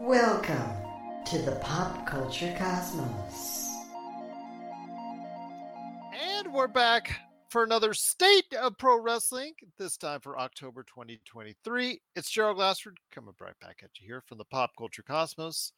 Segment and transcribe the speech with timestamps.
[0.00, 0.76] Welcome
[1.26, 3.68] to the Pop Culture Cosmos.
[6.14, 12.00] And we're back for another State of Pro Wrestling, this time for October 2023.
[12.14, 15.72] It's Gerald Glassford coming right back at you here from the Pop Culture Cosmos,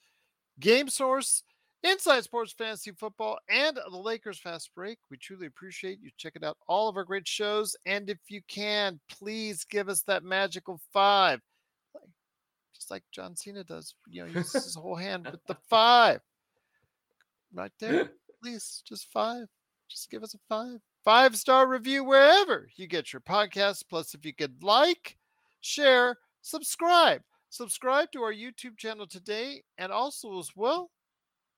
[0.60, 1.42] Game Source,
[1.82, 4.98] Inside Sports Fantasy Football, and the Lakers Fast Break.
[5.10, 7.74] We truly appreciate you checking out all of our great shows.
[7.86, 11.40] And if you can, please give us that magical five
[12.80, 13.94] just like John Cena does.
[14.08, 16.20] You know, he uses his whole hand with the five.
[17.52, 18.12] Right there.
[18.42, 19.46] Please, just five.
[19.88, 20.78] Just give us a five.
[21.04, 23.84] Five star review wherever you get your podcast.
[23.90, 25.18] Plus, if you could like,
[25.60, 27.20] share, subscribe.
[27.50, 30.90] Subscribe to our YouTube channel today and also as well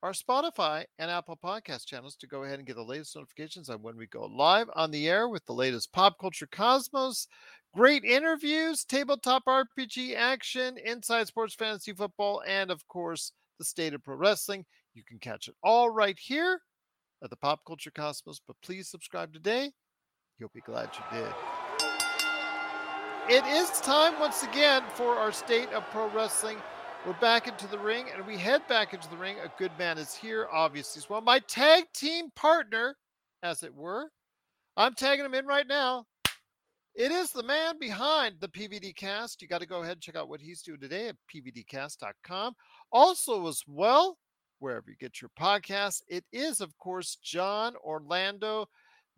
[0.03, 3.81] our Spotify and Apple podcast channels to go ahead and get the latest notifications on
[3.81, 7.25] when we go live on the air with the latest pop culture cosmos,
[7.73, 14.03] great interviews, tabletop RPG action, inside sports fantasy football, and of course, the state of
[14.03, 14.65] pro wrestling.
[14.93, 16.61] You can catch it all right here
[17.23, 19.71] at the Pop Culture Cosmos, but please subscribe today.
[20.37, 21.33] You'll be glad you did.
[23.29, 26.57] It is time once again for our state of pro wrestling.
[27.05, 29.37] We're back into the ring and we head back into the ring.
[29.43, 31.21] A good man is here, obviously, as well.
[31.21, 32.95] My tag team partner,
[33.41, 34.09] as it were.
[34.75, 36.05] I'm tagging him in right now.
[36.95, 39.41] It is the man behind the PVD cast.
[39.41, 42.53] You got to go ahead and check out what he's doing today at pvdcast.com.
[42.91, 44.17] Also, as well,
[44.59, 48.67] wherever you get your podcast, it is, of course, John Orlando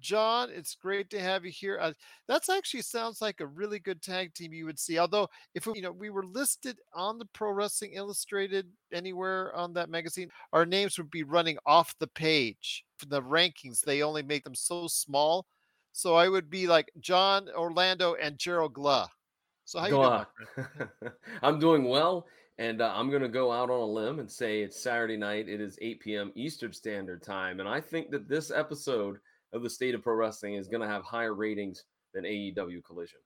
[0.01, 1.79] John, it's great to have you here.
[1.79, 1.93] Uh,
[2.27, 4.99] that's actually sounds like a really good tag team you would see.
[4.99, 9.73] Although, if we, you know we were listed on the Pro Wrestling Illustrated anywhere on
[9.73, 12.83] that magazine, our names would be running off the page.
[12.97, 15.45] For the rankings, they only make them so small.
[15.97, 19.07] So I would be like John Orlando and Gerald Glah.
[19.63, 20.25] So how you
[20.57, 20.89] doing?
[21.41, 24.61] I'm doing well, and uh, I'm going to go out on a limb and say
[24.61, 25.47] it's Saturday night.
[25.47, 26.33] It is 8 p.m.
[26.35, 29.19] Eastern Standard Time, and I think that this episode
[29.53, 33.19] of the state of pro wrestling is going to have higher ratings than AEW Collision.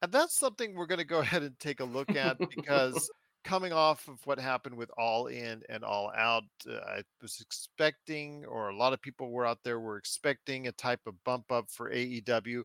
[0.00, 3.10] And that's something we're going to go ahead and take a look at because
[3.46, 8.44] coming off of what happened with All In and All Out, uh, I was expecting,
[8.44, 11.70] or a lot of people were out there were expecting a type of bump up
[11.70, 12.64] for AEW.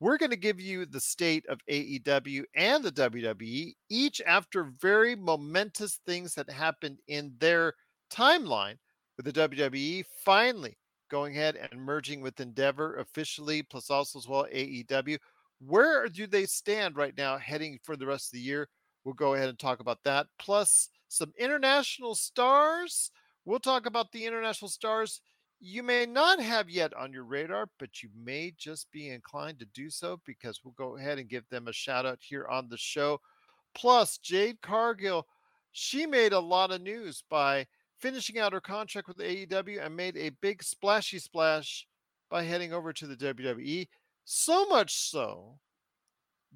[0.00, 5.14] We're going to give you the state of AEW and the WWE, each after very
[5.14, 7.74] momentous things that happened in their
[8.10, 8.78] timeline
[9.18, 10.78] with the WWE finally
[11.10, 15.18] going ahead and merging with Endeavor officially, plus also as well AEW.
[15.60, 18.68] Where do they stand right now heading for the rest of the year?
[19.04, 20.26] We'll go ahead and talk about that.
[20.38, 23.10] Plus some international stars.
[23.44, 25.20] We'll talk about the international stars
[25.64, 29.64] you may not have yet on your radar, but you may just be inclined to
[29.66, 32.76] do so because we'll go ahead and give them a shout out here on the
[32.76, 33.20] show.
[33.72, 35.24] Plus, Jade Cargill,
[35.70, 37.64] she made a lot of news by
[38.00, 41.86] finishing out her contract with AEW and made a big splashy splash
[42.28, 43.86] by heading over to the WWE.
[44.24, 45.60] So much so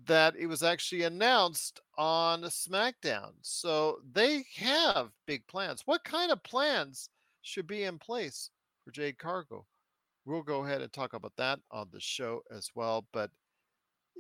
[0.05, 3.33] that it was actually announced on SmackDown.
[3.41, 5.83] So they have big plans.
[5.87, 7.09] What kind of plans
[7.43, 8.51] should be in place
[8.85, 9.67] for Jade Cargill?
[10.27, 13.07] We'll go ahead and talk about that on the show as well.
[13.13, 13.31] But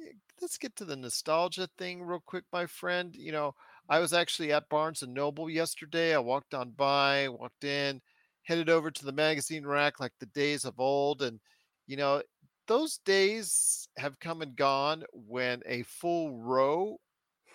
[0.01, 3.15] eh, let's get to the nostalgia thing real quick, my friend.
[3.15, 3.55] You know,
[3.89, 6.15] I was actually at Barnes and Noble yesterday.
[6.15, 8.01] I walked on by, walked in,
[8.45, 11.23] headed over to the magazine rack like the days of old.
[11.23, 11.39] And,
[11.87, 12.23] you know,
[12.67, 16.99] those days have come and gone when a full row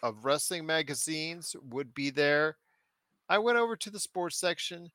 [0.04, 2.58] of wrestling magazines would be there.
[3.30, 4.92] I went over to the sports section.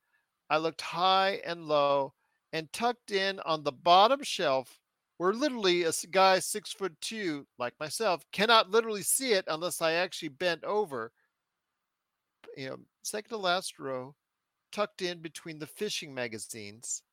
[0.49, 2.13] I looked high and low
[2.53, 4.79] and tucked in on the bottom shelf
[5.17, 9.93] where literally a guy six foot two like myself cannot literally see it unless I
[9.93, 11.11] actually bent over
[12.57, 14.15] you know, second to last row,
[14.71, 17.03] tucked in between the fishing magazines,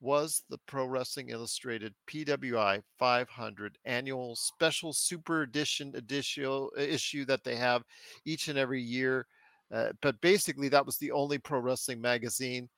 [0.00, 7.56] was the Pro Wrestling Illustrated PWI 500 annual special super edition edition issue that they
[7.56, 7.82] have
[8.24, 9.26] each and every year.
[9.72, 12.68] Uh, but basically, that was the only pro wrestling magazine.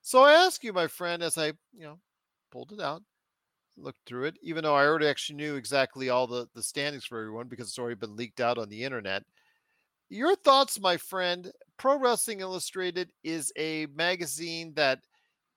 [0.00, 1.98] So I ask you, my friend, as I you know
[2.50, 3.02] pulled it out,
[3.76, 7.18] looked through it, even though I already actually knew exactly all the the standings for
[7.18, 9.24] everyone because it's already been leaked out on the internet.
[10.08, 11.50] Your thoughts, my friend.
[11.76, 15.00] Pro Wrestling Illustrated is a magazine that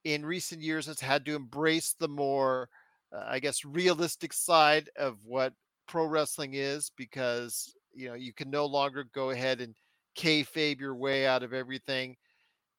[0.04, 2.70] in recent years has had to embrace the more,
[3.14, 5.54] uh, I guess, realistic side of what
[5.88, 9.76] pro wrestling is because, you know, you can no longer go ahead and
[10.18, 12.16] kayfabe your way out of everything.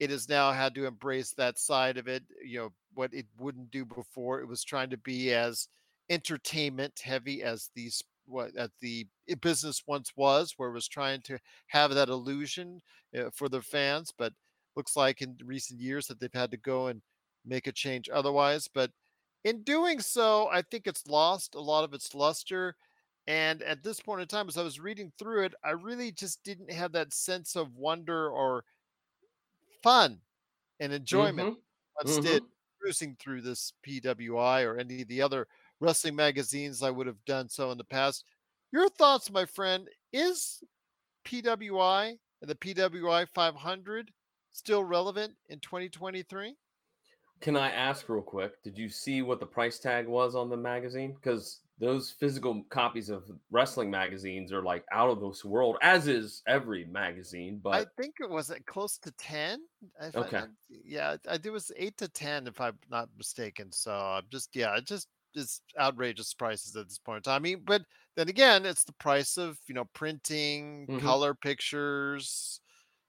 [0.00, 3.70] It has now had to embrace that side of it, you know, what it wouldn't
[3.70, 4.40] do before.
[4.40, 5.68] It was trying to be as
[6.10, 9.06] entertainment heavy as these what at the
[9.40, 12.80] business once was, where it was trying to have that illusion
[13.18, 14.32] uh, for the fans, but
[14.76, 17.02] looks like in recent years that they've had to go and
[17.44, 18.68] make a change otherwise.
[18.68, 18.92] But
[19.44, 22.76] in doing so, I think it's lost a lot of its luster.
[23.26, 26.42] And at this point in time, as I was reading through it, I really just
[26.44, 28.64] didn't have that sense of wonder or
[29.82, 30.20] fun
[30.80, 31.60] and enjoyment Mm-hmm.
[31.98, 32.18] once Mm-hmm.
[32.18, 32.44] did
[32.80, 35.48] cruising through this PWI or any of the other
[35.80, 38.24] wrestling magazines I would have done so in the past.
[38.72, 40.62] Your thoughts, my friend, is
[41.24, 44.12] PWI and the PWI 500
[44.50, 46.56] still relevant in 2023?
[47.44, 48.60] Can I ask real quick?
[48.64, 51.12] Did you see what the price tag was on the magazine?
[51.14, 56.42] Because those physical copies of wrestling magazines are like out of this world, as is
[56.46, 57.58] every magazine.
[57.60, 59.66] But I think it was at close to 10.
[60.14, 60.44] Okay.
[60.44, 63.72] I- yeah, I, it was 8 to 10 if I'm not mistaken.
[63.72, 67.36] So I'm just yeah, it just it's outrageous prices at this point in time.
[67.36, 67.82] I mean, but
[68.16, 70.94] then again, it's the price of, you know, printing, Mhm.
[70.96, 72.60] color pictures,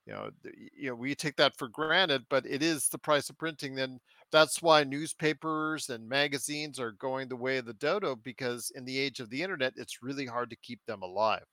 [0.05, 0.31] you know,
[0.75, 3.75] you know, we take that for granted, but it is the price of printing.
[3.75, 3.99] Then
[4.31, 8.98] that's why newspapers and magazines are going the way of the dodo because in the
[8.98, 11.45] age of the internet, it's really hard to keep them alive.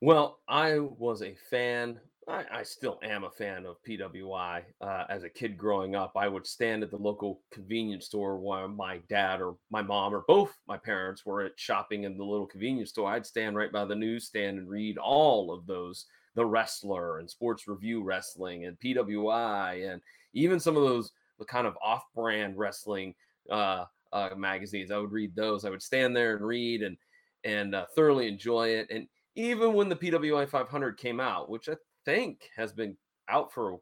[0.00, 1.98] well, I was a fan.
[2.28, 4.62] I, I still am a fan of PWI.
[4.80, 8.68] Uh, as a kid growing up, I would stand at the local convenience store while
[8.68, 12.46] my dad or my mom or both my parents were at shopping in the little
[12.46, 13.10] convenience store.
[13.10, 17.68] I'd stand right by the newsstand and read all of those the wrestler and sports
[17.68, 20.00] review wrestling and PWI and
[20.34, 23.14] even some of those the kind of off-brand wrestling
[23.50, 24.90] uh, uh, magazines.
[24.90, 25.64] I would read those.
[25.64, 26.96] I would stand there and read and
[27.44, 28.88] and uh, thoroughly enjoy it.
[28.90, 32.96] And even when the PWI 500 came out, which I think has been
[33.28, 33.80] out for,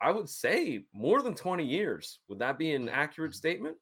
[0.00, 2.20] I would say, more than 20 years.
[2.28, 3.78] Would that be an accurate statement?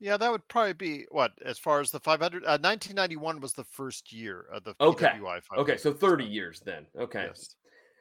[0.00, 2.44] Yeah, that would probably be what as far as the 500.
[2.44, 5.14] Uh, 1991 was the first year of the Okay.
[5.16, 5.62] PWI 500.
[5.62, 6.86] Okay, so 30 years then.
[6.96, 7.24] Okay.
[7.28, 7.56] Yes.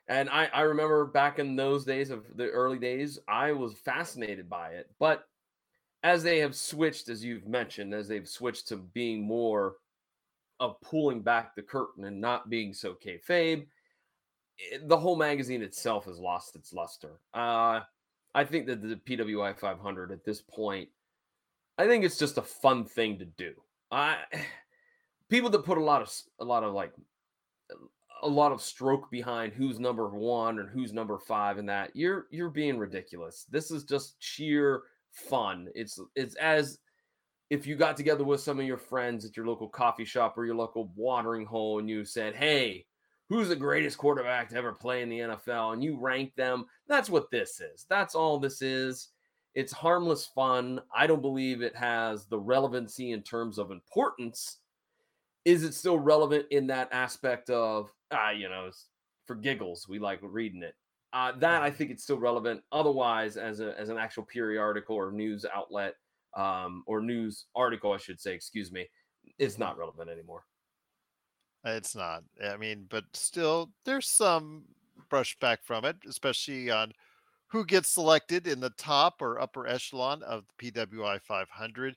[0.07, 4.49] And I, I remember back in those days of the early days, I was fascinated
[4.49, 4.89] by it.
[4.99, 5.25] But
[6.03, 9.77] as they have switched, as you've mentioned, as they've switched to being more
[10.59, 13.65] of pulling back the curtain and not being so kayfabe,
[14.57, 17.19] it, the whole magazine itself has lost its luster.
[17.33, 17.79] Uh,
[18.35, 20.89] I think that the PWI 500 at this point,
[21.77, 23.53] I think it's just a fun thing to do.
[23.91, 24.17] I
[25.29, 26.93] people that put a lot of a lot of like
[28.23, 32.27] a lot of stroke behind who's number one and who's number five and that you're
[32.31, 33.45] you're being ridiculous.
[33.49, 35.67] This is just sheer fun.
[35.75, 36.79] It's it's as
[37.49, 40.45] if you got together with some of your friends at your local coffee shop or
[40.45, 42.85] your local watering hole and you said, "Hey,
[43.29, 46.65] who's the greatest quarterback to ever play in the NFL?" and you rank them.
[46.87, 47.85] That's what this is.
[47.89, 49.09] That's all this is.
[49.55, 50.81] It's harmless fun.
[50.95, 54.57] I don't believe it has the relevancy in terms of importance.
[55.45, 58.69] Is it still relevant in that aspect of ah, you know,
[59.25, 60.75] for giggles, we like reading it.
[61.11, 62.61] Uh, that I think it's still relevant.
[62.71, 65.95] Otherwise, as a as an actual periodical or news outlet,
[66.35, 68.87] um, or news article, I should say, excuse me,
[69.37, 70.45] it's not relevant anymore.
[71.65, 72.23] It's not.
[72.43, 74.63] I mean, but still, there's some
[75.09, 76.91] brushback from it, especially on
[77.47, 81.95] who gets selected in the top or upper echelon of the PWI 500.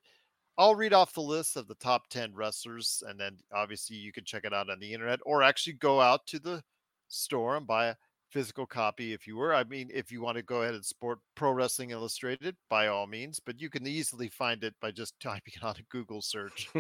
[0.59, 4.25] I'll read off the list of the top 10 wrestlers, and then obviously you can
[4.25, 6.63] check it out on the internet or actually go out to the
[7.09, 7.97] store and buy a
[8.31, 9.55] physical copy if you were.
[9.55, 13.07] I mean, if you want to go ahead and support Pro Wrestling Illustrated, by all
[13.07, 16.71] means, but you can easily find it by just typing on a Google search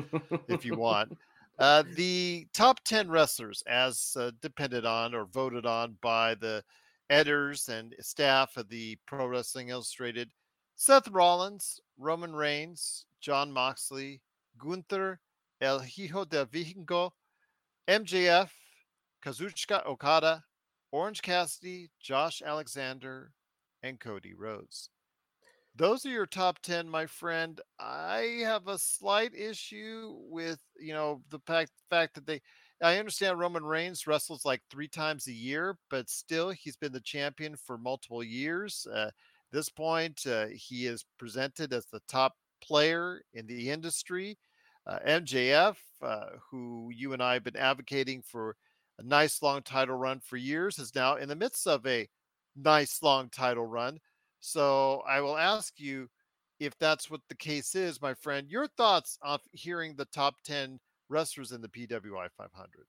[0.48, 1.16] if you want.
[1.58, 6.62] Uh, the top 10 wrestlers, as uh, depended on or voted on by the
[7.08, 10.30] editors and staff of the Pro Wrestling Illustrated
[10.74, 14.20] Seth Rollins, Roman Reigns, Jon Moxley,
[14.58, 15.20] Gunther,
[15.60, 17.10] El Hijo del Vikingo,
[17.88, 18.50] MJF,
[19.24, 20.44] Kazuchika Okada,
[20.92, 23.32] Orange Cassidy, Josh Alexander,
[23.82, 24.90] and Cody Rhodes.
[25.74, 27.60] Those are your top 10, my friend.
[27.78, 32.40] I have a slight issue with, you know, the fact, fact that they,
[32.82, 37.00] I understand Roman Reigns wrestles like three times a year, but still he's been the
[37.00, 38.86] champion for multiple years.
[38.90, 39.10] Uh,
[39.52, 42.34] this point, uh, he is presented as the top
[42.66, 44.38] player in the industry.
[44.86, 48.56] Uh, MJF, uh, who you and I have been advocating for
[48.98, 52.08] a nice long title run for years, is now in the midst of a
[52.56, 53.98] nice long title run.
[54.40, 56.08] So I will ask you
[56.60, 58.48] if that's what the case is, my friend.
[58.48, 62.86] Your thoughts on hearing the top 10 wrestlers in the PWI 500.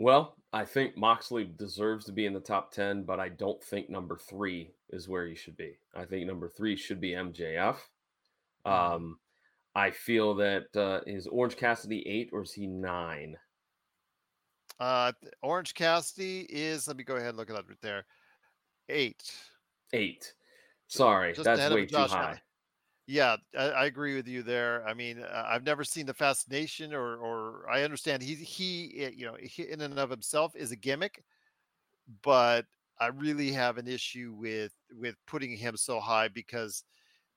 [0.00, 3.90] Well, I think Moxley deserves to be in the top 10, but I don't think
[3.90, 5.76] number three is where he should be.
[5.94, 7.76] I think number three should be MJF.
[8.64, 9.18] Um,
[9.74, 13.36] I feel that uh, is Orange Cassidy eight or is he nine?
[14.80, 15.12] Uh,
[15.42, 16.86] Orange Cassidy is.
[16.86, 18.04] Let me go ahead and look it up right there.
[18.88, 19.22] Eight.
[19.92, 20.32] Eight.
[20.88, 22.24] Sorry, Just that's way too high.
[22.24, 22.40] Allen.
[23.06, 24.86] Yeah, I, I agree with you there.
[24.86, 29.10] I mean, uh, I've never seen the fascination, or or I understand he he uh,
[29.14, 31.22] you know he, in and of himself is a gimmick,
[32.22, 32.66] but
[33.00, 36.84] I really have an issue with with putting him so high because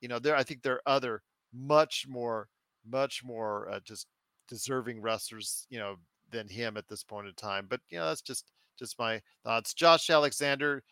[0.01, 1.22] you know there I think there are other
[1.53, 2.48] much more
[2.86, 4.08] much more uh, just
[4.48, 5.96] deserving wrestlers you know
[6.31, 7.67] than him at this point in time.
[7.70, 9.74] But you know that's just just my thoughts.
[9.74, 10.84] Josh Alexander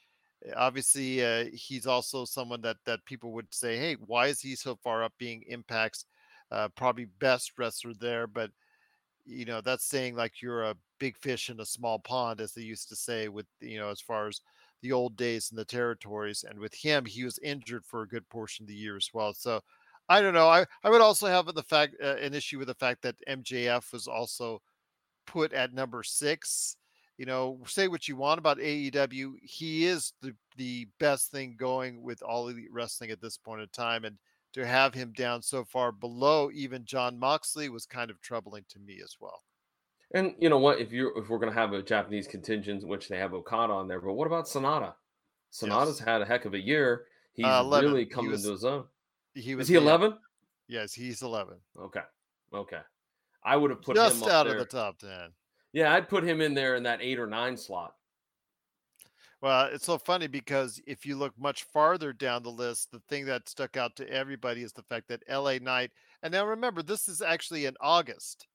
[0.48, 4.56] uh, obviously uh, he's also someone that that people would say hey why is he
[4.56, 6.06] so far up being impacts
[6.52, 8.52] uh, probably best wrestler there but
[9.26, 12.62] you know that's saying like you're a big fish in a small pond as they
[12.62, 14.42] used to say with you know as far as
[14.82, 18.28] the old days in the territories and with him he was injured for a good
[18.30, 19.62] portion of the year as well so
[20.08, 22.76] i don't know i, I would also have the fact uh, an issue with the
[22.76, 24.62] fact that mjf was also
[25.26, 26.78] put at number six
[27.20, 32.02] you know, say what you want about AEW, he is the the best thing going
[32.02, 34.18] with all elite wrestling at this point in time, and
[34.54, 38.80] to have him down so far below even Jon Moxley was kind of troubling to
[38.80, 39.44] me as well.
[40.14, 40.80] And you know what?
[40.80, 44.02] If you're if we're gonna have a Japanese contingent, which they have Okada on there,
[44.02, 44.96] but what about Sanada?
[45.52, 46.08] Sanada's Yes.
[46.08, 47.06] had a heck of a year.
[47.34, 47.92] He's Uh, 11.
[47.92, 48.88] really He was- into his own.
[49.36, 50.18] He Is was he eleven?
[50.68, 52.04] Yes, he's eleven, Okay,
[52.54, 52.82] okay.
[53.44, 54.54] I would have put just out there.
[54.58, 55.34] of the top ten.
[55.72, 57.96] Yeah, I'd put him in there in that eight or nine slot.
[59.42, 63.26] Well, it's so funny because if you look much farther down the list, the thing
[63.28, 67.08] that stuck out to everybody is the fact that LA Knight, and now remember, this
[67.08, 68.48] is actually in August,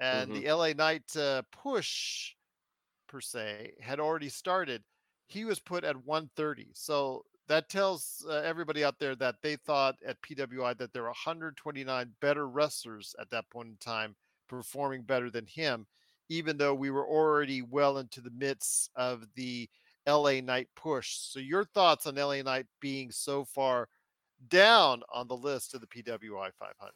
[0.00, 0.34] and Mhm.
[0.34, 2.34] the LA Knight uh, push
[3.08, 4.84] per se had already started.
[5.26, 6.72] He was put at 130.
[6.74, 11.08] So that tells uh, everybody out there that they thought at PWI that there were
[11.08, 14.16] 129 better wrestlers at that point in time
[14.48, 15.86] performing better than him,
[16.28, 19.68] even though we were already well into the midst of the
[20.06, 21.16] LA Knight push.
[21.16, 23.88] So your thoughts on LA Knight being so far
[24.48, 26.92] down on the list of the PWI 500?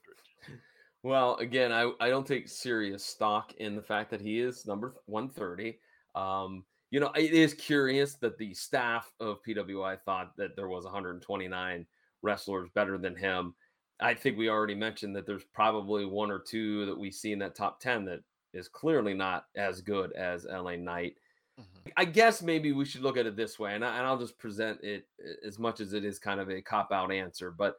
[1.03, 4.95] Well, again, I, I don't take serious stock in the fact that he is number
[5.07, 5.81] 130.
[6.15, 10.85] Um, you know, it is curious that the staff of PWI thought that there was
[10.85, 11.87] 129
[12.23, 13.55] wrestlers better than him.
[13.99, 17.39] I think we already mentioned that there's probably one or two that we see in
[17.41, 18.21] that top 10 that
[18.53, 21.17] is clearly not as good as LA Knight.
[21.59, 21.93] Mhm.
[21.97, 24.39] I guess maybe we should look at it this way, and, I, and I'll just
[24.39, 25.09] present it
[25.45, 27.77] as much as it is kind of a cop out answer, but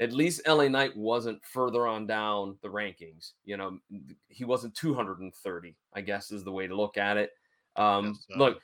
[0.00, 3.32] at least LA Knight wasn't further on down the rankings.
[3.44, 3.78] You know,
[4.28, 7.30] he wasn't 230, I guess is the way to look at it.
[7.76, 8.60] Um, Yes, uh, look,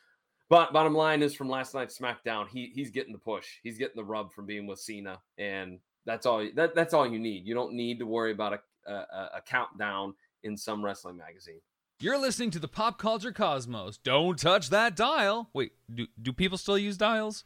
[0.48, 3.46] but bottom line is from last night's SmackDown, he he's getting the push.
[3.62, 6.46] He's getting the rub from being with Cena, and that's all.
[6.54, 7.46] That, that's all you need.
[7.46, 11.60] You don't need to worry about a, a, a countdown in some wrestling magazine.
[12.00, 13.96] You're listening to the Pop Culture Cosmos.
[13.96, 15.48] Don't touch that dial.
[15.54, 17.44] Wait, do, do people still use dials?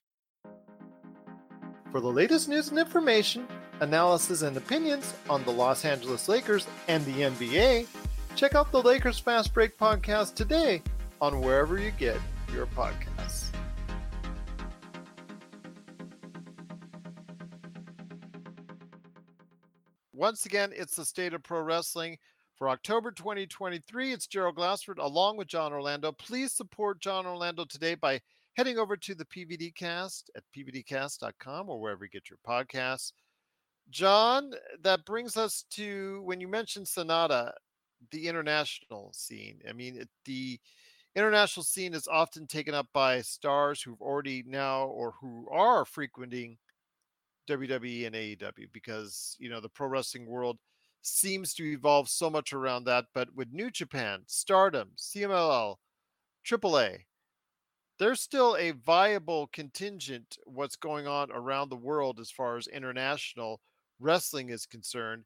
[1.92, 3.46] For the latest news and information,
[3.80, 7.86] analysis and opinions on the Los Angeles Lakers and the NBA,
[8.34, 10.82] check out the Lakers Fast Break podcast today
[11.20, 12.18] on wherever you get
[12.52, 13.50] your podcasts.
[20.12, 22.16] Once again, it's the state of pro wrestling.
[22.56, 26.10] For October 2023, it's Gerald Glassford along with John Orlando.
[26.10, 28.18] Please support John Orlando today by
[28.56, 33.12] heading over to the PVD cast at pvdcast.com or wherever you get your podcasts.
[33.90, 34.52] John,
[34.82, 37.52] that brings us to when you mentioned Sanada,
[38.10, 39.60] the international scene.
[39.68, 40.60] I mean, it, the
[41.14, 46.58] international scene is often taken up by stars who've already now or who are frequenting
[47.48, 50.58] WWE and AEW because, you know, the pro wrestling world
[51.02, 53.06] seems to evolve so much around that.
[53.14, 55.76] But with New Japan, Stardom, CMLL,
[56.44, 56.98] AAA,
[57.98, 63.60] there's still a viable contingent what's going on around the world as far as international
[63.98, 65.24] wrestling is concerned.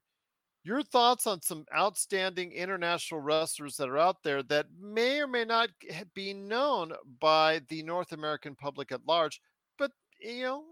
[0.63, 5.43] Your thoughts on some outstanding international wrestlers that are out there that may or may
[5.43, 5.69] not
[6.13, 9.41] be known by the North American public at large,
[9.77, 10.65] but you know,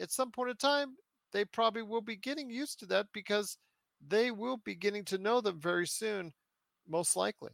[0.00, 0.96] at some point in time,
[1.32, 3.56] they probably will be getting used to that because
[4.06, 6.32] they will be getting to know them very soon,
[6.88, 7.52] most likely.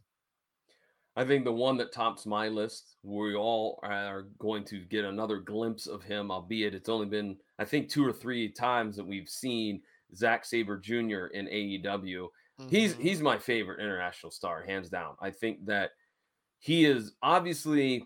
[1.15, 5.37] I think the one that tops my list, we all are going to get another
[5.37, 9.29] glimpse of him, albeit it's only been, I think, two or three times that we've
[9.29, 9.83] seen
[10.15, 11.27] Zack Sabre Jr.
[11.27, 12.29] in AEW.
[12.69, 12.99] He's Mhm.
[12.99, 15.15] he's my favorite international star, hands down.
[15.21, 15.91] I think that
[16.59, 18.05] he is obviously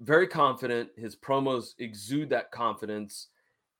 [0.00, 0.90] very confident.
[0.96, 3.28] His promos exude that confidence.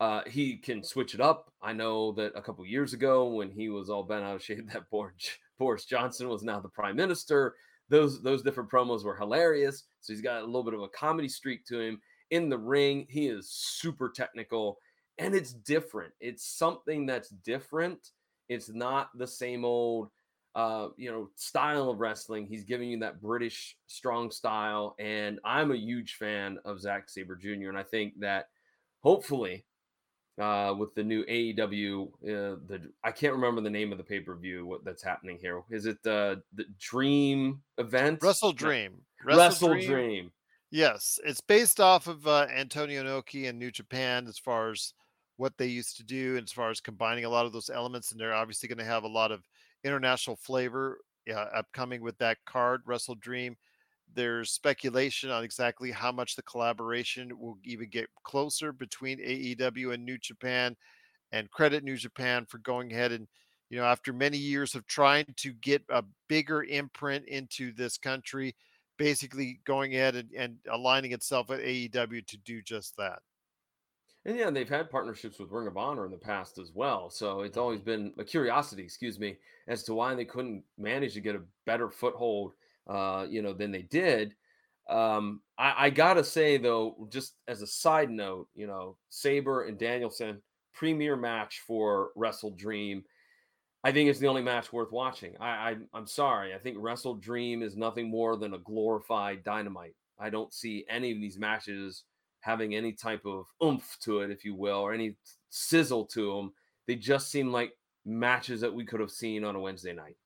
[0.00, 1.52] Uh, he can switch it up.
[1.62, 4.66] I know that a couple years ago, when he was all bent out of shape,
[4.72, 7.56] that Boris, Boris Johnson was now the prime minister.
[7.88, 9.84] Those those different promos were hilarious.
[10.00, 12.00] So he's got a little bit of a comedy streak to him
[12.30, 13.06] in the ring.
[13.08, 14.78] He is super technical,
[15.18, 16.12] and it's different.
[16.20, 18.10] It's something that's different.
[18.48, 20.10] It's not the same old
[20.54, 22.46] uh, you know, style of wrestling.
[22.46, 27.36] He's giving you that British strong style, and I'm a huge fan of Zack Sabre
[27.36, 27.68] Jr.
[27.68, 28.48] And I think that
[29.00, 29.64] hopefully,
[30.38, 34.20] uh, with the new AEW, uh, the I can't remember the name of the pay
[34.20, 35.62] per view what that's happening here.
[35.70, 38.18] Is it the the Dream event?
[38.22, 39.00] Wrestle Dream.
[39.24, 39.86] Wrestle, Wrestle Dream.
[39.86, 40.32] Dream.
[40.70, 44.94] Yes, it's based off of uh, Antonio Inoki and New Japan as far as
[45.36, 48.12] what they used to do, as far as combining a lot of those elements.
[48.12, 49.42] And they're obviously going to have a lot of
[49.84, 50.98] international flavor
[51.30, 53.56] uh, upcoming with that card, Wrestle Dream.
[54.14, 60.04] There's speculation on exactly how much the collaboration will even get closer between AEW and
[60.04, 60.76] New Japan.
[61.32, 63.26] And credit New Japan for going ahead and,
[63.70, 68.54] you know, after many years of trying to get a bigger imprint into this country,
[68.98, 73.20] basically going ahead and, and aligning itself with AEW to do just that.
[74.24, 77.10] And yeah, they've had partnerships with Ring of Honor in the past as well.
[77.10, 77.90] So it's always mm-hmm.
[77.90, 79.36] been a curiosity, excuse me,
[79.66, 82.52] as to why they couldn't manage to get a better foothold,
[82.88, 84.34] uh, you know, than they did.
[84.88, 89.78] Um, I, I gotta say though, just as a side note, you know, Sabre and
[89.78, 93.04] Danielson premier match for Wrestle Dream.
[93.84, 95.34] I think it's the only match worth watching.
[95.40, 96.54] I, I I'm sorry.
[96.54, 99.94] I think Wrestle Dream is nothing more than a glorified dynamite.
[100.18, 102.04] I don't see any of these matches
[102.42, 105.16] having any type of oomph to it, if you will, or any
[105.50, 106.52] sizzle to them.
[106.86, 107.72] They just seem like
[108.04, 110.16] matches that we could have seen on a Wednesday night.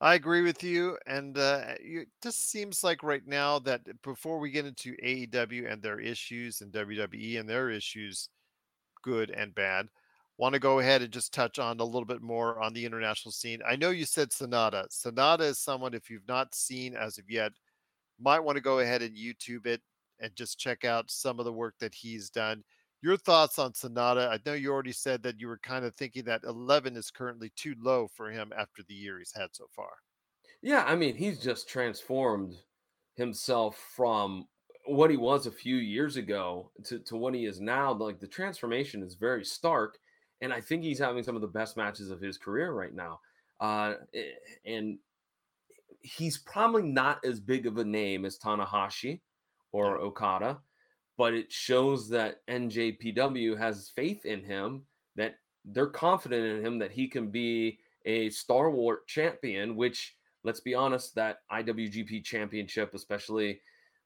[0.00, 4.50] I agree with you, and uh, it just seems like right now that before we
[4.50, 8.30] get into AEW and their issues and WWE and their issues,
[9.02, 9.88] good and bad,
[10.38, 13.30] want to go ahead and just touch on a little bit more on the international
[13.30, 13.60] scene.
[13.68, 14.86] I know you said Sanada.
[14.88, 17.52] Sanada is someone if you've not seen as of yet,
[18.18, 19.82] might want to go ahead and YouTube it
[20.20, 22.62] and just check out some of the work that he's done.
[23.02, 24.28] Your thoughts on Sanada?
[24.28, 27.50] I know you already said that you were kind of thinking that 11 is currently
[27.56, 29.90] too low for him after the year he's had so far.
[30.62, 32.54] Yeah, I mean, he's just transformed
[33.16, 34.46] himself from
[34.84, 37.92] what he was a few years ago to, to what he is now.
[37.92, 39.98] Like the transformation is very stark.
[40.42, 43.20] And I think he's having some of the best matches of his career right now.
[43.60, 43.94] Uh,
[44.64, 44.98] and
[46.00, 49.20] he's probably not as big of a name as Tanahashi
[49.72, 50.58] or Okada,
[51.16, 54.82] but it shows that NJPW has faith in him,
[55.16, 60.60] that they're confident in him that he can be a Star Wars champion, which let's
[60.60, 63.60] be honest, that IWGP championship, especially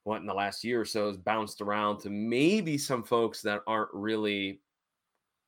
[0.05, 3.63] what in the last year or so, has bounced around to maybe some folks that
[3.67, 4.61] aren't really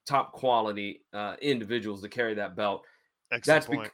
[0.07, 2.85] top quality uh, individuals to carry that belt.
[3.33, 3.89] Excellent that's point.
[3.89, 3.91] Be-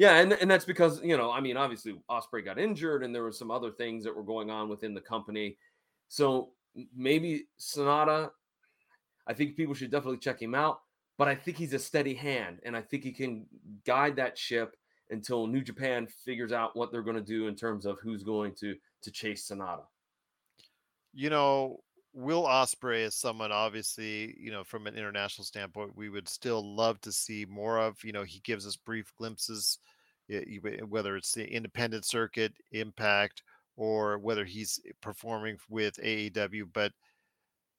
[0.00, 3.22] yeah, and, and that's because, you know, I mean, obviously Ospreay got injured and there
[3.22, 5.58] were some other things that were going on within the company.
[6.08, 6.52] So
[6.96, 8.30] maybe Sanada,
[9.26, 10.80] I think people should definitely check him out.
[11.18, 13.44] But I think he's a steady hand, and I think he can
[13.84, 14.74] guide that ship
[15.10, 18.54] until New Japan figures out what they're going to do in terms of who's going
[18.60, 19.82] to to chase Sanada.
[21.12, 21.82] You know,
[22.12, 27.00] Will Ospreay is someone obviously, you know, from an international standpoint, we would still love
[27.02, 28.02] to see more of.
[28.02, 29.78] You know, he gives us brief glimpses,
[30.28, 30.42] eh,
[30.88, 33.42] whether it's the independent circuit, Impact,
[33.76, 36.72] or whether he's eh, performing with AEW.
[36.72, 36.92] But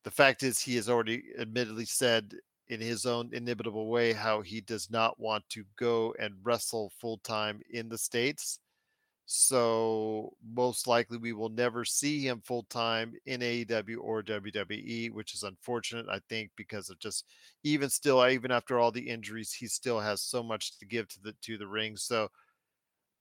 [0.04, 2.34] the fact is, he has already admittedly said
[2.70, 7.18] in his own inimitable way how he does not want to go and wrestle full
[7.18, 8.60] time in the States.
[9.26, 15.34] So most likely we will never see him full time in AEW or WWE, which
[15.34, 17.26] is unfortunate, I think, because of just
[17.64, 21.22] even still, even after all the injuries, he still has so much to give to
[21.22, 21.96] the to the ring.
[21.96, 22.30] So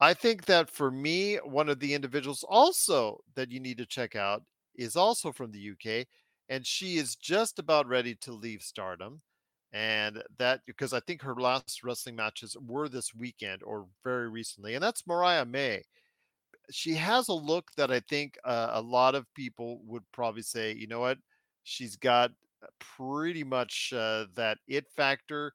[0.00, 4.16] I think that for me, one of the individuals also that you need to check
[4.16, 4.42] out
[4.74, 6.06] is also from the UK,
[6.48, 9.20] and she is just about ready to leave stardom.
[9.72, 14.74] And that because I think her last wrestling matches were this weekend or very recently,
[14.74, 15.84] and that's Mariah May.
[16.70, 20.72] She has a look that I think uh, a lot of people would probably say,
[20.72, 21.18] you know what,
[21.64, 22.32] she's got
[22.78, 25.52] pretty much uh, that it factor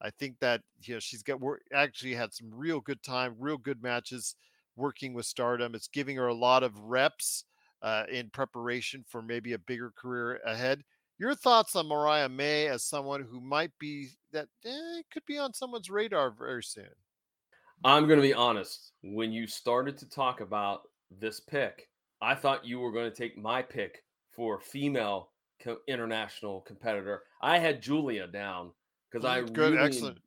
[0.00, 3.58] I think that you know she's got we're actually had some real good time, real
[3.58, 4.36] good matches
[4.76, 5.74] working with Stardom.
[5.74, 7.44] It's giving her a lot of reps
[7.82, 10.84] uh, in preparation for maybe a bigger career ahead.
[11.18, 15.52] Your thoughts on Mariah May as someone who might be that eh, could be on
[15.52, 16.94] someone's radar very soon?
[17.84, 18.92] I'm going to be honest.
[19.02, 23.36] When you started to talk about this pick, I thought you were going to take
[23.38, 27.24] my pick for female co- international competitor.
[27.40, 28.72] I had Julia down
[29.10, 30.20] because I Mm, good, really, excellent.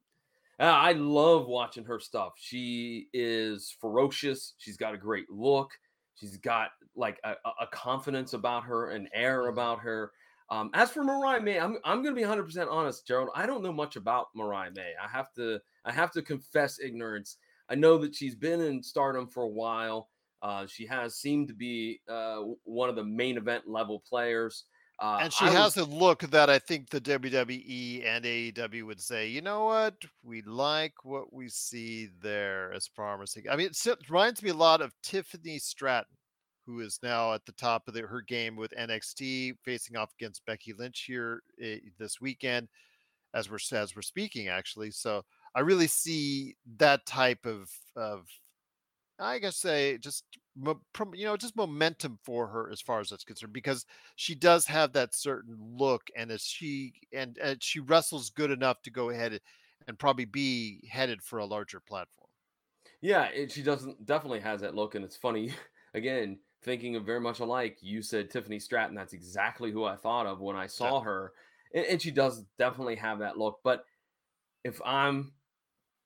[0.60, 2.34] I love watching her stuff.
[2.38, 4.56] She is ferocious.
[4.60, 5.72] She's got a great look.
[6.16, 9.50] She's got like a, a- confidence about her, an air Mhm.
[9.50, 10.14] about her.
[10.52, 13.30] Um, as for Mariah May, I'm I'm gonna be 100 percent honest, Gerald.
[13.34, 14.92] I don't know much about Mariah May.
[15.02, 17.38] I have to I have to confess ignorance.
[17.70, 20.10] I know that she's been in Stardom for a while.
[20.42, 24.66] Uh, she has seemed to be uh, one of the main event level players.
[25.00, 28.84] Uh, and she I has was- a look that I think the WWE and AEW
[28.86, 33.46] would say, you know what, we like what we see there as promising.
[33.50, 36.14] I mean, it reminds me a lot of Tiffany Stratton,
[36.72, 40.46] who is now at the top of the, her game with NXT, facing off against
[40.46, 42.68] Becky Lynch here eh, this weekend,
[43.34, 44.92] as we're as we're speaking, actually.
[44.92, 45.24] So
[45.56, 48.26] I really see that type of of
[49.20, 50.26] I guess say just
[50.66, 54.94] you know just momentum for her as far as that's concerned because she does have
[54.94, 59.34] that certain look and as she and, and she wrestles good enough to go ahead
[59.34, 59.42] and,
[59.88, 62.28] and probably be headed for a larger platform.
[63.02, 65.54] Yeah, it, she doesn't definitely has that look, and it's funny.
[65.94, 67.78] Again, thinking of very much alike.
[67.82, 68.96] You said Tiffany Stratton.
[68.96, 71.34] That's exactly who I thought of when I saw her,
[71.74, 73.60] and, and she does definitely have that look.
[73.64, 73.86] But
[74.64, 75.34] if I'm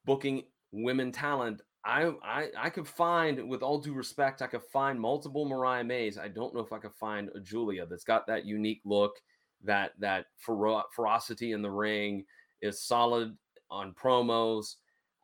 [0.05, 4.99] booking women talent, I I I could find, with all due respect, I could find
[4.99, 6.17] multiple Mariah Mays.
[6.17, 9.21] I don't know if I could find a Julia that's got that unique look,
[9.63, 12.25] that that fero- ferocity in the ring
[12.61, 13.37] is solid
[13.69, 14.75] on promos.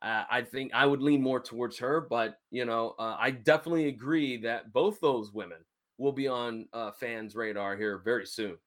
[0.02, 3.88] Uh, I think I would lean more towards her, but you know, uh, I definitely
[3.88, 5.64] agree that both those women
[5.98, 8.58] will be on uh, fans' radar here very soon.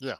[0.00, 0.16] Yeah.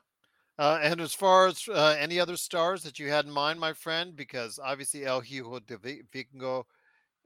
[0.58, 3.72] Uh, and as far as uh, any other stars that you had in mind, my
[3.72, 6.64] friend, because obviously El Hijo de Vi- Vikingo,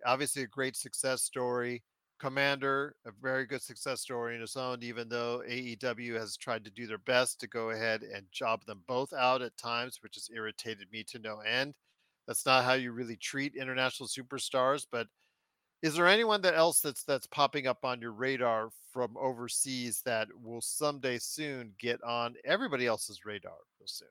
[0.07, 1.83] obviously a great success story.
[2.21, 6.71] Komander, a very good success story in its own, even though AEW has tried to
[6.71, 10.31] do their best to go ahead and job them both out at times, which has
[10.33, 11.75] irritated me to no end.
[12.27, 14.87] That's not how you really treat international superstars.
[14.91, 15.09] But
[15.83, 20.29] is there anyone that else that's that's popping up on your radar from overseas that
[20.41, 24.09] will someday soon get on everybody else's radar real soon?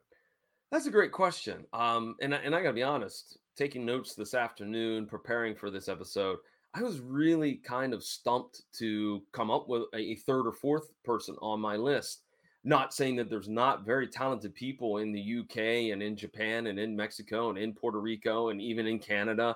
[0.72, 1.66] That's a great question.
[1.74, 5.88] Um, and I, and I gotta be honest, taking notes this afternoon, preparing for this
[5.88, 6.40] episode,
[6.74, 11.36] I was really kind of stumped to come up with a third or fourth person
[11.42, 12.24] on my list.
[12.64, 16.78] Not saying that there's not very talented people in the UK and in Japan and
[16.80, 19.56] in Mexico and in Puerto Rico and even in Canada,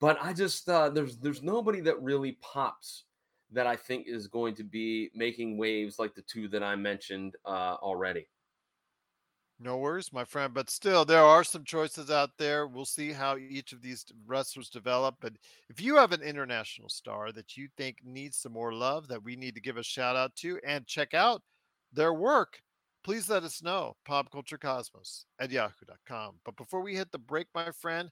[0.00, 3.04] but I just uh, there's there's nobody that really pops
[3.52, 7.36] that I think is going to be making waves like the two that I mentioned
[7.44, 8.26] uh, already.
[9.60, 10.52] No worries, my friend.
[10.52, 12.66] But still, there are some choices out there.
[12.66, 15.14] We'll see how each of these wrestlers develop.
[15.20, 15.34] But
[15.68, 19.36] if you have an international star that you think needs some more love, that we
[19.36, 21.42] need to give a shout out to and check out
[21.92, 22.60] their work,
[23.04, 23.96] please let us know.
[24.08, 26.36] Popculturecosmos at yahoo.com.
[26.44, 28.10] But before we hit the break, my friend,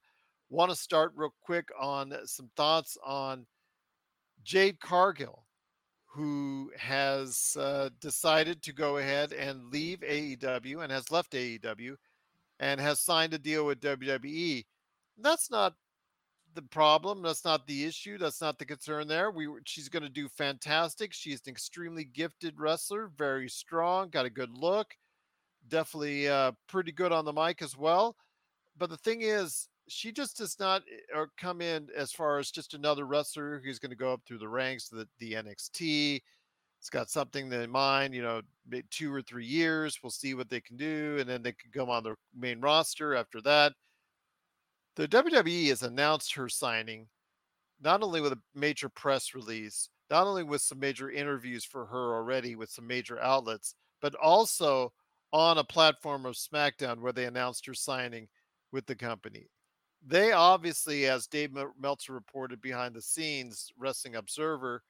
[0.49, 3.47] want to start real quick on some thoughts on
[4.43, 5.45] Jade Cargill
[6.13, 11.95] who has uh, decided to go ahead and leave AEW and has left AEW
[12.59, 14.65] and has signed a deal with WWE.
[15.19, 15.75] That's not
[16.55, 17.23] the problem.
[17.23, 18.19] That's not the issue.
[18.19, 19.31] That's not the concern there.
[19.31, 21.13] We she's going to do fantastic.
[21.13, 24.95] She's an extremely gifted wrestler, very strong, got a good look,
[25.69, 28.17] definitely uh, pretty good on the mic as well.
[28.77, 32.51] But the thing is, she just does not eh, or come in as far as
[32.51, 36.21] just another wrestler who's going to go up through the ranks of the, the NXT.
[36.79, 38.41] It's got something in mind, you know,
[38.91, 39.99] two or three years.
[40.03, 43.15] We'll see what they can do, and then they can come on the main roster
[43.15, 43.75] after that.
[44.97, 47.09] The WWE has announced her signing,
[47.81, 52.15] not only with a major press release, not only with some major interviews for her
[52.15, 54.93] already with some major outlets, but also
[55.33, 58.29] on a platform of SmackDown where they announced her signing
[58.73, 59.47] with the company.
[60.05, 64.83] They obviously, as Dave Mel- Meltzer reported behind the scenes, Wrestling Observer,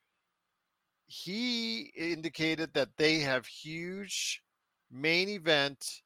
[1.07, 4.43] he indicated that they have huge
[4.91, 6.03] main event,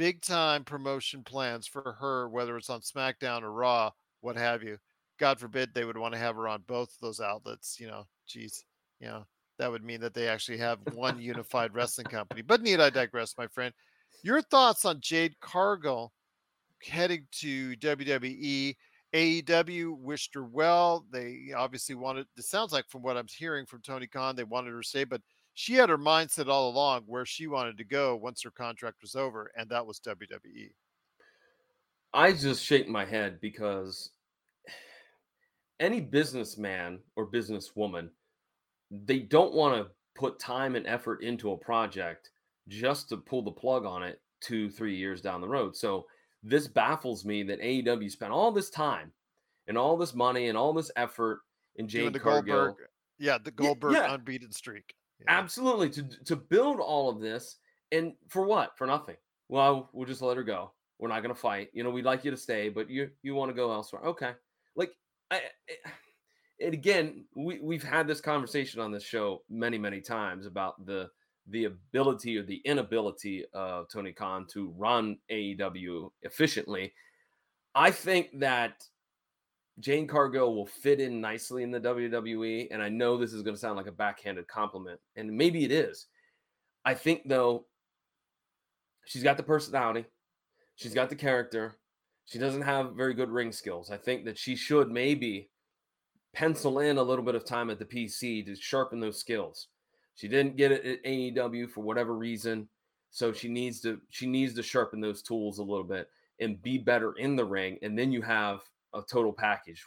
[0.00, 3.90] big time promotion plans for her, whether it's on SmackDown or Raw,
[4.22, 4.78] what have you.
[5.18, 7.76] God forbid they would want to have her on both of those outlets.
[7.78, 8.64] You know, geez,
[8.98, 9.26] you know,
[9.58, 12.40] that would mean that they actually have one unified wrestling company.
[12.40, 13.74] But need I digress, my friend.
[14.22, 16.14] Your thoughts on Jade Cargill
[16.82, 18.74] heading to WWE.
[19.12, 21.04] AEW wished her well.
[21.12, 24.70] They obviously wanted, it sounds like from what I'm hearing from Tony Khan, they wanted
[24.70, 25.20] her to stay, but
[25.54, 29.14] she had her mindset all along where she wanted to go once her contract was
[29.14, 30.00] over, and that was.
[30.00, 30.70] WWE.
[32.12, 34.10] I just shake my head because
[35.80, 38.08] any businessman or businesswoman,
[38.90, 42.30] they don't want to put time and effort into a project
[42.68, 45.76] just to pull the plug on it two, three years down the road.
[45.76, 46.06] So
[46.42, 49.12] this baffles me that AEW spent all this time
[49.66, 51.40] and all this money and all this effort
[51.76, 52.66] in Jade the Cargill.
[52.66, 52.86] Goldberg,
[53.18, 54.14] yeah, the Yeah, Goldberg yeah.
[54.14, 54.94] unbeaten streak.
[55.28, 57.56] Absolutely to to build all of this
[57.92, 58.76] and for what?
[58.76, 59.16] For nothing.
[59.48, 60.72] Well, we'll just let her go.
[60.98, 61.70] We're not going to fight.
[61.72, 64.02] You know, we'd like you to stay, but you you want to go elsewhere.
[64.04, 64.32] Okay.
[64.76, 64.92] Like
[65.30, 65.36] I
[65.68, 65.90] I-
[66.62, 71.08] and again, we we've had this conversation on this show many many times about the
[71.46, 76.92] the ability or the inability of Tony Khan to run AEW efficiently.
[77.74, 78.84] I think that
[79.80, 82.68] Jade Cargill will fit in nicely in the WWE.
[82.70, 85.72] And I know this is going to sound like a backhanded compliment, and maybe it
[85.72, 86.06] is.
[86.84, 87.66] I think, though,
[89.06, 90.06] she's got the personality,
[90.76, 91.76] she's got the character,
[92.30, 93.90] she doesn't have very good ring skills.
[93.90, 95.50] I think that she should maybe
[96.32, 99.66] pencil in a little bit of time at the PC to sharpen those skills.
[100.14, 102.68] She didn't get it at AEW for whatever reason,
[103.10, 106.78] so she needs to she needs to sharpen those tools a little bit and be
[106.78, 107.78] better in the ring.
[107.82, 108.60] And then you have
[108.94, 109.84] a total package,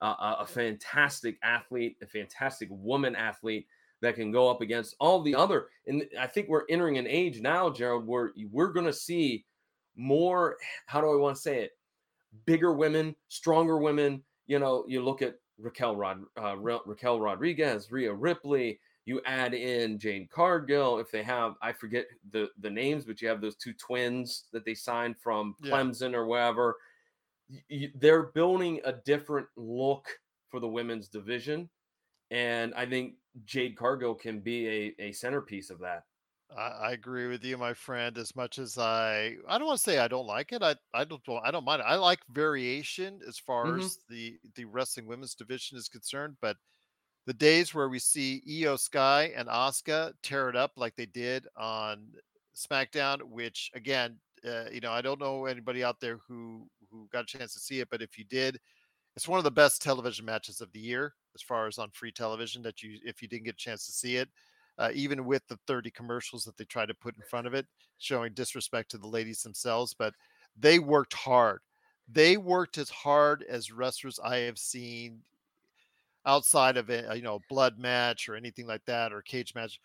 [0.00, 3.66] uh, a- a fantastic athlete, a fantastic woman athlete
[4.02, 5.68] that can go up against all the other.
[5.86, 9.46] And I think we're entering an age now, Gerald, where we're going to see
[9.94, 10.58] more.
[10.86, 11.78] How do I want to say it?
[12.44, 14.22] Bigger women, stronger women.
[14.46, 18.78] You know, you look at Raquel Rod, uh, Ra- Raquel Rodriguez, Rhea Ripley.
[19.06, 20.98] You add in Jade Cargill.
[20.98, 24.64] If they have, I forget the the names, but you have those two twins that
[24.64, 25.70] they signed from Yeah.
[25.72, 26.76] Clemson or wherever.
[27.94, 30.08] They're building a different look
[30.48, 31.70] for the women's division,
[32.30, 36.04] and I think Jade Cargill can be a, a centerpiece of that.
[36.56, 38.16] I, I agree with you, my friend.
[38.18, 40.62] As much as I, I don't want to say I don't like it.
[40.62, 41.84] I, I don't, I don't mind it.
[41.84, 43.76] I like variation as far Mhm.
[43.76, 46.36] as the the wrestling women's division is concerned.
[46.40, 46.56] But
[47.26, 51.48] the days where we see Iyo Sky and Asuka tear it up like they did
[51.56, 52.12] on
[52.56, 57.24] SmackDown, which again, uh, you know, I don't know anybody out there who who got
[57.24, 58.58] a chance to see it, but if you did,
[59.16, 62.12] it's one of the best television matches of the year as far as on free
[62.12, 64.28] television that you if you didn't get a chance to see it
[64.78, 67.66] uh, even with the 30 commercials that they try to put in front of it
[67.98, 70.14] showing disrespect to the ladies themselves but
[70.58, 71.60] they worked hard.
[72.10, 75.22] They worked as hard as wrestlers i have seen
[76.24, 79.80] outside of a you know blood match or anything like that or cage match.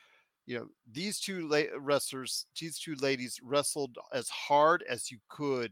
[0.45, 5.71] You know these two la- wrestlers these two ladies wrestled as hard as you could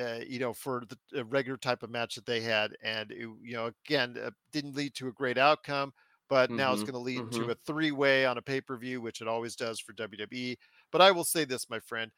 [0.00, 3.52] uh, you know, for the regular type of match that they had, and it, you
[3.52, 5.92] know, again, uh, didn't lead to a great outcome.
[6.28, 7.32] But now it's Mhm, going to lead mhm.
[7.32, 10.58] to a three-way on a pay-per-view, which it always does for WWE.
[10.92, 12.12] But I will say this, my friend: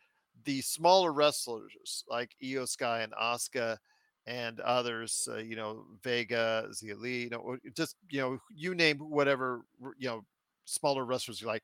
[0.44, 3.78] the smaller wrestlers like Iyo Sky and Asuka
[4.26, 8.98] and others, uh, you know, Vega, Xia Li, you know, just you know, you name
[8.98, 9.62] whatever
[9.98, 10.22] you know,
[10.64, 11.62] smaller wrestlers you like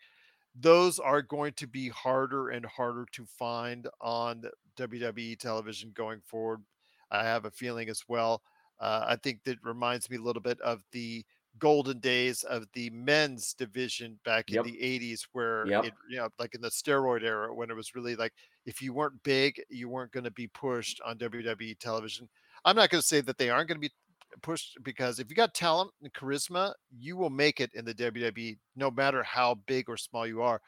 [0.58, 4.44] those are going to be harder and harder to find on
[4.76, 6.62] WWE television going forward.
[7.10, 8.42] I have a feeling as well.
[8.80, 11.24] Uh, I think that reminds me a little bit of the
[11.58, 14.66] golden days of the men's division back Yep.
[14.66, 15.84] in the 80s, where Yep.
[15.86, 18.34] it, you know, like in the steroid era, when it was really like
[18.66, 22.28] if you weren't big, you weren't going to be pushed on WWE television.
[22.64, 23.94] I'm not going to say that they aren't going to be
[24.42, 28.58] pushed because if you got talent and charisma, you will make it in the WWE
[28.76, 30.60] no matter how big or small you are.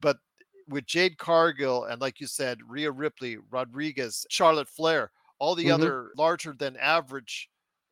[0.00, 0.18] But
[0.68, 5.70] with Jade Cargill and like you said, Rhea Ripley, Rodriguez, Charlotte Flair, all the Mhm.
[5.70, 7.50] other larger than average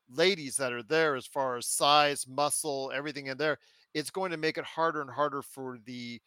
[0.08, 3.58] ladies that are there as far as size, muscle, everything in there,
[3.94, 6.20] it's going to make it harder and harder for the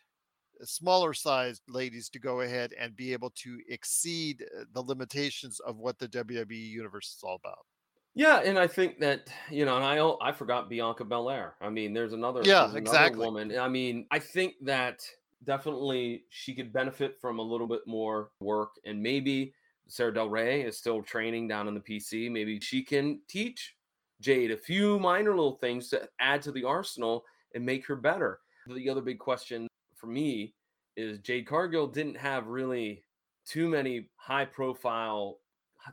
[0.64, 5.78] smaller sized ladies to go ahead and be able to exceed uh, the limitations of
[5.78, 7.66] what the WWE universe is all about.
[8.16, 11.56] Yeah, and I think that you know, and I I forgot Bianca Belair.
[11.62, 13.26] I mean, there's another Yeah, there's another exactly.
[13.26, 13.58] woman.
[13.60, 15.06] I mean, I think that
[15.44, 19.54] definitely she could benefit from a little bit more work, and maybe
[19.88, 22.32] Sara Del Rey is still training down in the PC.
[22.32, 23.76] Maybe she can teach
[24.22, 28.40] Jade a few minor little things to add to the arsenal and make her better.
[28.68, 30.56] The other big question for me
[30.96, 33.04] is Jade Cargill didn't have really
[33.46, 35.40] too many high profile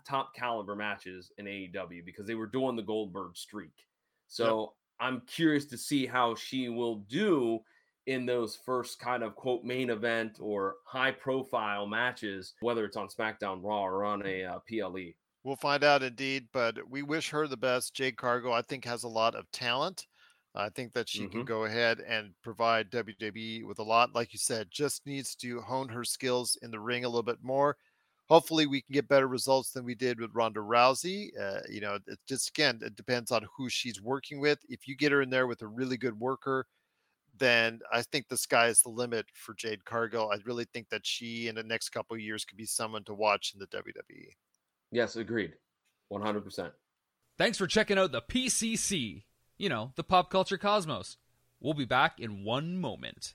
[0.01, 3.87] top caliber matches in AEW because they were doing the Goldberg streak.
[4.29, 7.61] So I'm curious to see how she will do
[8.07, 13.09] in those first kind of quote main event or high profile matches, whether it's on
[13.09, 15.13] SmackDown Raw or on a uh, PLE.
[15.45, 17.95] We'll find out indeed, but we wish her the best.
[17.95, 20.07] Jade Cargill, I think, has a lot of talent.
[20.55, 21.47] I think that she can Mhm.
[21.47, 24.13] go ahead and provide WWE with a lot.
[24.15, 27.43] Like you said, just needs to hone her skills in the ring a little bit
[27.43, 27.77] more.
[28.33, 31.39] Hopefully, we can get better results than we did with Ronda Rousey.
[31.39, 34.59] Uh, you know, it just again, it depends on who she's working with.
[34.71, 36.65] If you get her in there with a really good worker,
[37.37, 40.31] then I think the sky is the limit for Jade Cargill.
[40.33, 43.13] I really think that she in the next couple of years could be someone to
[43.13, 44.29] watch in the WWE.
[44.91, 45.53] Yes, agreed.
[46.11, 46.71] 100%.
[47.37, 49.25] Thanks for checking out the PCC,
[49.59, 51.19] you know, the pop culture cosmos.
[51.61, 53.35] We'll be back in one moment.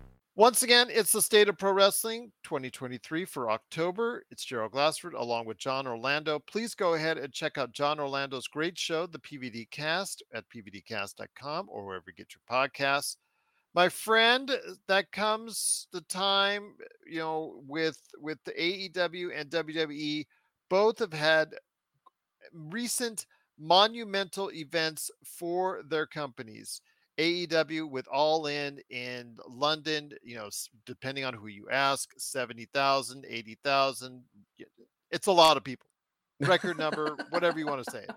[0.35, 4.23] Once again, it's the State of Pro Wrestling 2023 for October.
[4.31, 6.39] It's Gerald Glassford along with John Orlando.
[6.39, 11.67] Please go ahead and check out John Orlando's great show, The PVD Cast, at pvdcast.com
[11.69, 13.17] or wherever you get your podcasts.
[13.73, 20.25] My friend, uh, that comes the time, you know, with with the AEW and WWE,
[20.69, 21.55] both have had
[22.53, 23.25] recent
[23.59, 26.81] monumental events for their companies.
[27.21, 30.49] AEW with All In in London, you know,
[30.87, 34.23] depending on who you ask, 70,000, 80,000.
[35.11, 35.85] It's a lot of people.
[36.39, 38.07] Record number, whatever you want to say,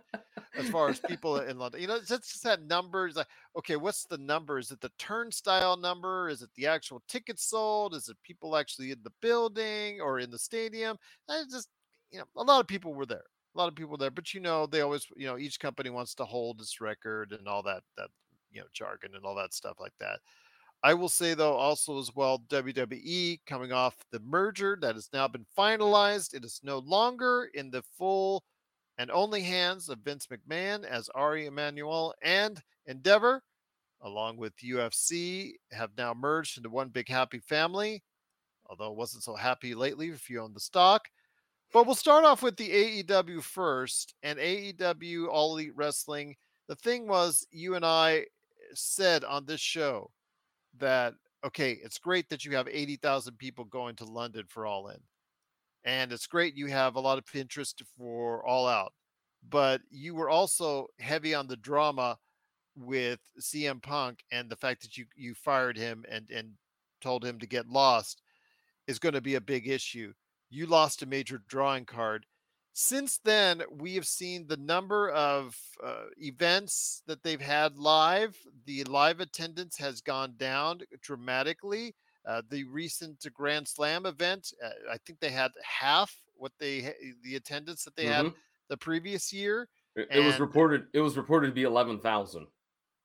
[0.57, 1.83] as far as people in London.
[1.83, 3.07] You know, it's just that number.
[3.07, 3.27] Is like,
[3.59, 4.59] okay, what's the number?
[4.59, 6.31] Is it the turnstile number?
[6.31, 7.95] Is it the actual tickets sold?
[7.95, 10.97] Is it people actually in the building or in the stadium?
[11.29, 11.69] I just,
[12.11, 13.25] you know, a lot of people were there.
[13.55, 16.15] A lot of people there, but you know, they always, you know, each company wants
[16.15, 18.09] to hold its record and all that, that
[18.55, 20.21] you know jargon and all that stuff like that.
[20.83, 25.29] I will say though also as well WWE coming off the merger that has now
[25.29, 26.35] been finalized.
[26.35, 28.45] It is no longer in the full
[28.99, 33.43] and only hands of Vince McMahon as Ari Emanuel and Endeavor,
[34.03, 38.03] along with UFC, have now merged into one big happy family.
[38.67, 41.09] Although it wasn't so happy lately if you own the stock.
[41.73, 46.37] But we'll start off with the AEW first and AEW All Elite Wrestling.
[46.69, 48.27] The thing was, you and I
[48.75, 50.11] said on this show
[50.79, 54.99] that okay, it's great that you have 80,000 people going to London for All In.
[55.85, 58.95] And it's great you have a lot of interest for All Out.
[59.51, 62.17] But you were also heavy on the drama
[62.77, 66.53] with CM Punk and the fact that you you fired him and and
[67.01, 68.23] told him to get lost
[68.87, 70.13] is going to be a big issue.
[70.49, 72.27] You lost a major drawing card
[72.75, 78.37] since then, we have seen the number of uh, events that they've had live.
[78.67, 81.95] The live attendance has gone down dramatically.
[82.27, 87.37] Uh, the recent Grand Slam event, uh, I think they had half what they the
[87.37, 88.27] attendance that they mm-hmm.
[88.27, 88.33] had
[88.69, 89.69] the previous year.
[89.95, 90.87] It, it was reported.
[90.93, 92.49] It was reported to be eleven thousand.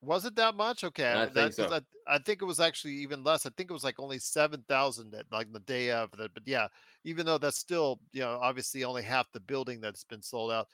[0.01, 0.83] Was it that much?
[0.83, 1.67] Okay, I think so.
[1.67, 3.45] I, I, think it was actually even less.
[3.45, 6.33] I think it was like only seven thousand like the day of that.
[6.33, 6.67] But yeah,
[7.03, 10.67] even though that's still you know obviously only half the building that's been sold out.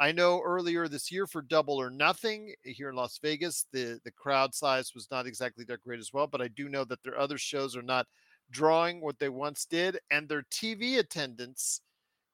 [0.00, 4.00] I know earlier this year for Double or Nothing eh, here in Las Vegas, the
[4.04, 6.26] the crowd size was not exactly that great as well.
[6.26, 8.06] But I do know that their other shows are not
[8.50, 11.82] drawing what they once did, and their TV attendance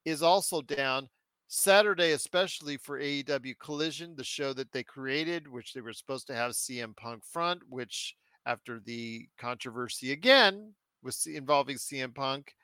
[0.06, 1.10] is also down
[1.48, 6.34] Saturday, especially for AEW Collision, the show that they created, which they were supposed to
[6.34, 12.54] have CM Punk front, which after the controversy again with involving CM Punk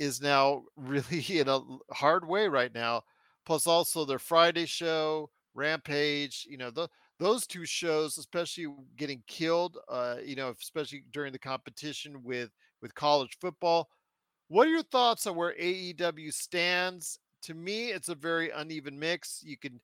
[0.00, 1.60] is now really in a
[1.92, 3.02] hard way right now.
[3.46, 6.88] Plus, also their Friday show, Rampage, you know, the,
[7.20, 12.50] those two shows, especially getting killed, uh, you know, especially during the competition with
[12.82, 13.88] with college football.
[14.48, 19.42] What are your thoughts on where AEW stands to me, it's a very uneven mix.
[19.42, 19.80] You can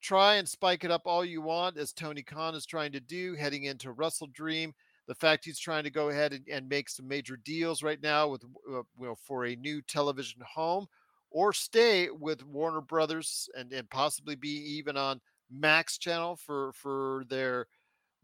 [0.00, 3.34] try and spike it up all you want, as Tony Khan is trying to do
[3.34, 4.72] heading into WrestleDream.
[5.08, 8.28] The fact he's trying to go ahead and, and make some major deals right now
[8.28, 10.86] with uh, you know for a new television home,
[11.32, 17.24] or stay with Warner Brothers and, and possibly be even on Max Channel for for
[17.28, 17.66] their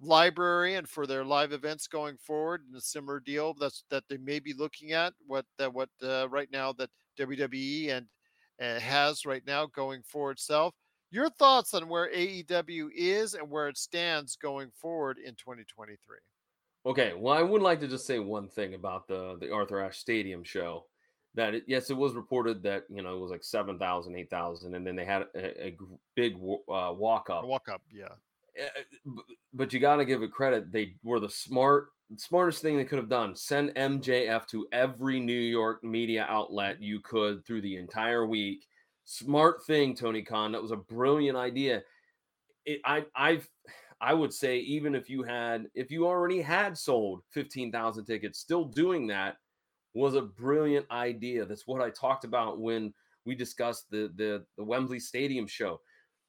[0.01, 4.19] library and for their live events going forward in a similar deal that's that they
[4.19, 8.07] may be looking at what that what uh, right now that WWE and
[8.59, 10.75] has right now going for itself.
[11.11, 16.17] Your thoughts on where AEW is and where it stands going forward in 2023?
[16.87, 19.99] Okay, well, I would like to just say one thing about the the Arthur Ashe
[19.99, 20.87] Stadium show.
[21.35, 24.87] That it, yes, it was reported that you know it was like 7,000, 8,000, and
[24.87, 25.77] then they had a, a
[26.15, 27.45] big uh, walk up.
[27.45, 28.09] Walk up, yeah.
[28.57, 28.83] Eh,
[29.53, 30.71] but you got to give it credit.
[30.71, 35.33] They were the smart smartest thing they could have done send MJF to every New
[35.33, 38.67] York media outlet you could through the entire week.
[39.05, 40.53] Smart thing, Tony Khan.
[40.53, 41.83] That was a brilliant idea.
[42.65, 43.49] It, I, I've,
[44.01, 48.39] I would say even if you had, if you already had sold fifteen thousand tickets,
[48.39, 49.37] still doing that
[49.95, 51.45] was a brilliant idea.
[51.45, 52.93] That's what I talked about when
[53.25, 55.81] we discussed the the, the Wembley Stadium show.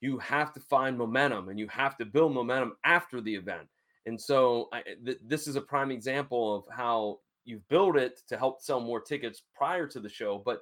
[0.02, 3.68] You have to find momentum and you have to build momentum after the event.
[4.06, 8.22] And so I, eh, th- this is a prime example of how you've built it
[8.28, 10.42] to help sell more tickets prior to the show.
[10.44, 10.62] But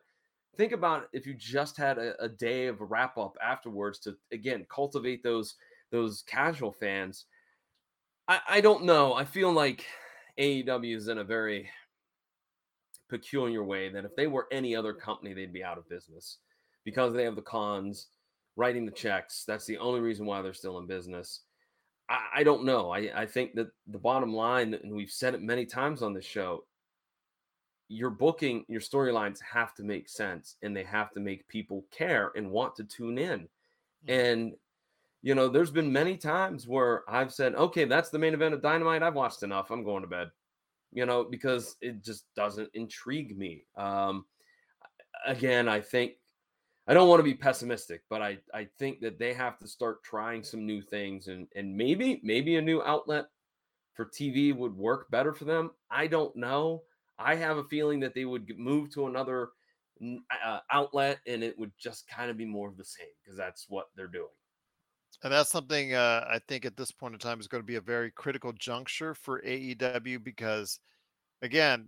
[0.56, 4.16] think about if you just had a, a day of a wrap up afterwards to
[4.32, 5.56] again cultivate those
[5.92, 7.26] those casual fans.
[8.28, 9.14] I, I don't know.
[9.14, 9.86] I feel like
[10.40, 11.70] AEW is in a very
[13.10, 16.38] peculiar way that if they were any other company, they'd be out of business
[16.84, 18.08] because they have the Khans
[18.56, 19.44] writing the checks.
[19.46, 21.42] That's the only reason why they're still in business.
[22.10, 22.92] I, I don't know.
[22.92, 26.22] I, I think that the bottom line, and we've said it many times on the
[26.22, 26.66] show,
[27.88, 32.32] your booking, your storylines have to make sense and they have to make people care
[32.36, 33.42] and want to tune in.
[33.42, 34.12] Mm-hmm.
[34.12, 34.54] And
[35.24, 38.62] you know, there's been many times where I've said, okay, that's the main event of
[38.62, 39.02] Dynamite.
[39.02, 39.72] I've watched enough.
[39.72, 40.30] I'm going to bed,
[40.92, 43.64] you know, because it just doesn't intrigue me.
[43.78, 44.26] Um,
[45.26, 46.16] again, I think
[46.88, 50.04] I don't want to be pessimistic, but I, I think that they have to start
[50.04, 53.28] trying some new things and, and maybe, maybe a new outlet
[53.94, 55.72] for TV would work better for them.
[55.90, 56.84] I don't know.
[57.18, 59.52] I have a feeling that they would move to another
[60.44, 63.70] uh, outlet and it would just kind of be more of the same because that's
[63.70, 64.30] what they're doing.
[65.24, 67.76] And that's something uh, I think at this point in time is going to be
[67.76, 70.80] a very critical juncture for AEW because,
[71.42, 71.88] again,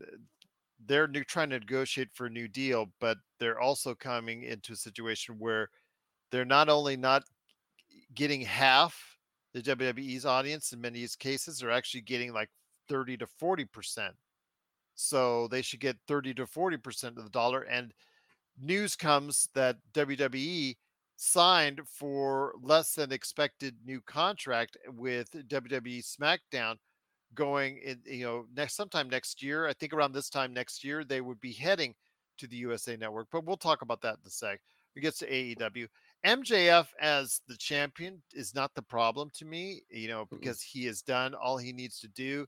[0.86, 4.78] they're new, trying to negotiate for a new deal, but they're also coming into a
[4.78, 5.70] situation where
[6.32, 7.24] they're not only not
[8.14, 9.18] getting half
[9.54, 12.50] the WWE's audience in many cases, they're actually getting like
[12.90, 14.14] 30 to 40 percent.
[14.96, 17.62] So they should get 30 to 40 percent of the dollar.
[17.62, 17.94] And
[18.62, 20.76] news comes that WWE
[21.18, 26.76] signed for less than expected new contract with WWE SmackDown
[27.36, 31.04] going in you know next sometime next year i think around this time next year
[31.04, 31.94] they would be heading
[32.38, 34.60] to the usa network but we'll talk about that in a sec.
[34.96, 35.88] We get to aew
[36.26, 41.02] mjf as the champion is not the problem to me you know because he has
[41.02, 42.46] done all he needs to do.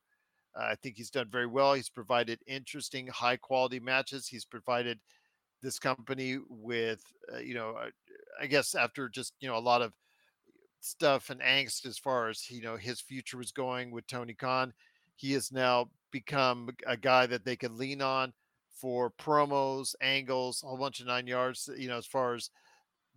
[0.58, 1.74] Uh, i think he's done very well.
[1.74, 4.28] He's provided interesting high quality matches.
[4.28, 5.00] He's provided
[5.62, 7.02] this company with
[7.34, 7.90] uh, you know uh,
[8.42, 9.94] I guess after just you know a lot of
[10.80, 14.74] stuff and angst as far as you know his future was going with Tony Khan,
[15.16, 18.34] he has now become a guy that they can lean on
[18.70, 21.70] for promos, angles, a whole bunch of nine yards.
[21.78, 22.50] You know, as far as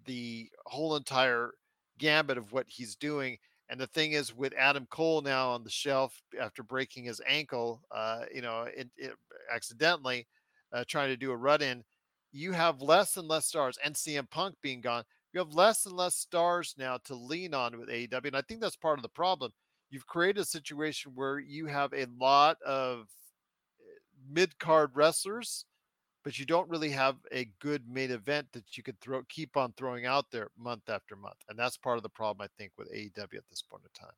[0.06, 1.52] the whole entire
[1.98, 3.38] gambit of what he's doing.
[3.68, 7.82] And the thing is, with Adam Cole now on the shelf after breaking his ankle,
[7.92, 9.12] uh, you know, it, it
[9.52, 10.26] accidentally
[10.72, 11.84] uh, trying to do a run in,
[12.32, 15.96] you have less and less stars, and CM Punk being gone, you have less and
[15.96, 18.26] less stars now to lean on with AEW.
[18.26, 19.52] And I think that's part of the problem.
[19.90, 23.08] You've created a situation where you have a lot of
[23.80, 23.98] eh,
[24.30, 25.64] mid card wrestlers,
[26.24, 29.72] but you don't really have a good main event that you could throw keep on
[29.76, 31.38] throwing out there month after month.
[31.48, 34.14] And that's part of the problem, I think, with AEW at this point in time.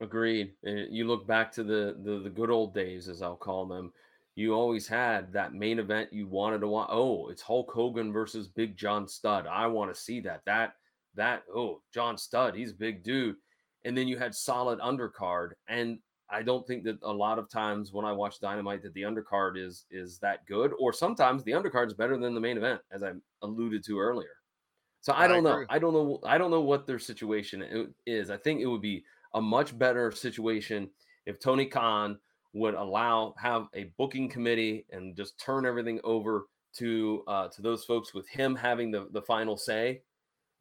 [0.00, 0.52] Agreed.
[0.62, 3.92] You look back to the, the the good old days, as I'll call them,
[4.36, 6.88] you always had that main event you wanted to watch.
[6.92, 9.46] Oh, it's Hulk Hogan versus Big John Studd.
[9.46, 10.42] I want to see that.
[10.44, 10.74] That
[11.14, 13.36] that oh, John Studd, he's a big dude.
[13.86, 15.50] And then you had solid undercard.
[15.68, 19.02] And I don't think that a lot of times when I watch Dynamite that the
[19.02, 22.80] undercard is is that good, or sometimes the undercard is better than the main event,
[22.92, 23.12] as I
[23.42, 24.28] alluded to earlier.
[25.00, 25.64] So I don't I know.
[25.70, 26.20] I don't know.
[26.26, 28.30] I don't know what their situation is.
[28.30, 30.90] I think it would be a much better situation
[31.24, 32.18] if Tony Khan
[32.56, 37.84] would allow have a booking committee and just turn everything over to uh, to those
[37.84, 40.00] folks with him having the, the final say.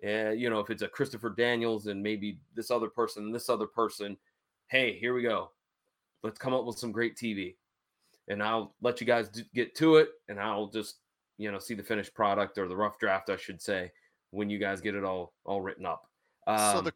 [0.04, 3.50] And you know, if it's a Christopher Daniels and maybe this other person and this
[3.50, 4.18] other person,
[4.68, 5.52] hey, here we go.
[6.22, 7.56] Let's come up with some great TV,
[8.28, 10.96] and I'll let you guys get to it, and I'll just
[11.38, 13.92] you know see the finished product or the rough draft, I should say,
[14.32, 16.10] when you guys get it all all written up.
[16.46, 16.94] Um, so the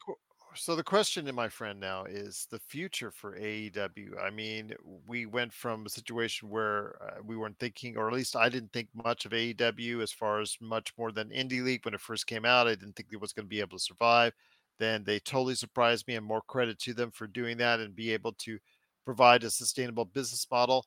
[0.55, 4.21] so the question, to my friend, now is the future for AEW.
[4.21, 4.73] I mean,
[5.07, 8.73] we went from a situation where uh, we weren't thinking, or at least I didn't
[8.73, 12.27] think much of AEW as far as much more than Indie League when it first
[12.27, 12.67] came out.
[12.67, 14.33] I didn't think it was going to be able to survive.
[14.79, 18.11] Then they totally surprised me, and more credit to them for doing that and be
[18.11, 18.57] able to
[19.05, 20.85] provide a sustainable business model,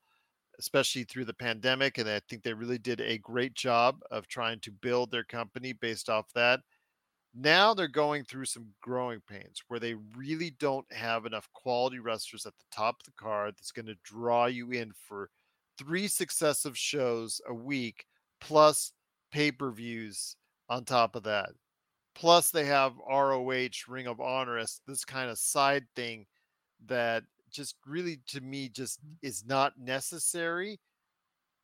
[0.58, 1.98] especially through the pandemic.
[1.98, 5.72] And I think they really did a great job of trying to build their company
[5.72, 6.60] based off that
[7.34, 12.44] now they're going through some growing pains where they really don't have enough quality wrestlers
[12.46, 15.30] at the top of the card that's going to draw you in for
[15.78, 18.04] three successive shows a week
[18.40, 18.92] plus
[19.32, 20.36] pay-per-views
[20.68, 21.50] on top of that.
[22.14, 23.42] Plus they have roh
[23.88, 26.26] ring of honor as this kind of side thing
[26.86, 29.14] that just really to me just mm.
[29.22, 30.78] is not necessary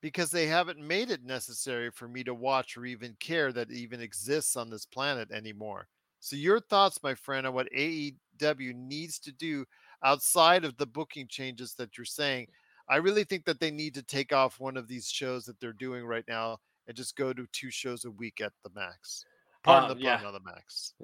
[0.01, 3.76] because they haven't made it necessary for me to watch or even care that it
[3.76, 5.88] even exists on this planet anymore.
[6.20, 9.64] So, your thoughts, my friend, on what AEW needs to do
[10.03, 12.49] outside of the booking changes that you're saying?
[12.88, 15.72] I really think that they need to take off one of these shows that they're
[15.72, 19.26] doing right now and just go to two shows a week at the max.
[19.62, 20.16] Pardon Uh, the yeah.
[20.16, 20.94] pun on the max.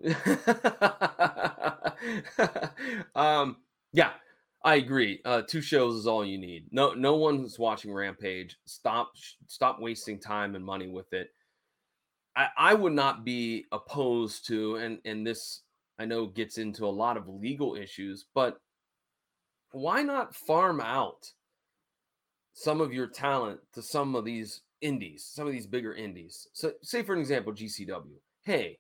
[3.15, 3.57] um,
[3.93, 4.13] yeah,
[4.65, 5.21] I agree.
[5.27, 6.67] Uh, two shows is all you need.
[6.73, 8.57] No, no one's watching Rampage.
[8.65, 9.13] Stop,
[9.47, 11.29] stop wasting time and money with it.
[12.35, 15.63] I, I would not be opposed to, and and this
[15.99, 18.59] I know gets into a lot of legal issues, but
[19.71, 21.31] why not farm out
[22.55, 26.49] some of your talent to some of these indies, some of these bigger indies?
[26.53, 28.19] So, say for an example, GCW.
[28.43, 28.79] Hey,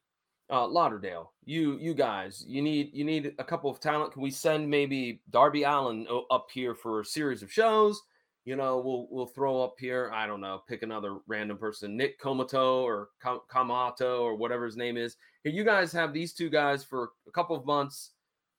[0.50, 4.12] uh, Lauderdale, you you guys, you need you need a couple of talent.
[4.12, 8.00] Can we send maybe Darby Allin up here for a series of shows?
[8.44, 10.10] You know, we'll we'll throw up here.
[10.12, 14.76] I don't know, pick another random person, Nick Komoto or Kam- Kamato or whatever his
[14.76, 15.16] name is.
[15.44, 18.10] Here, you guys have these two guys for a couple of months.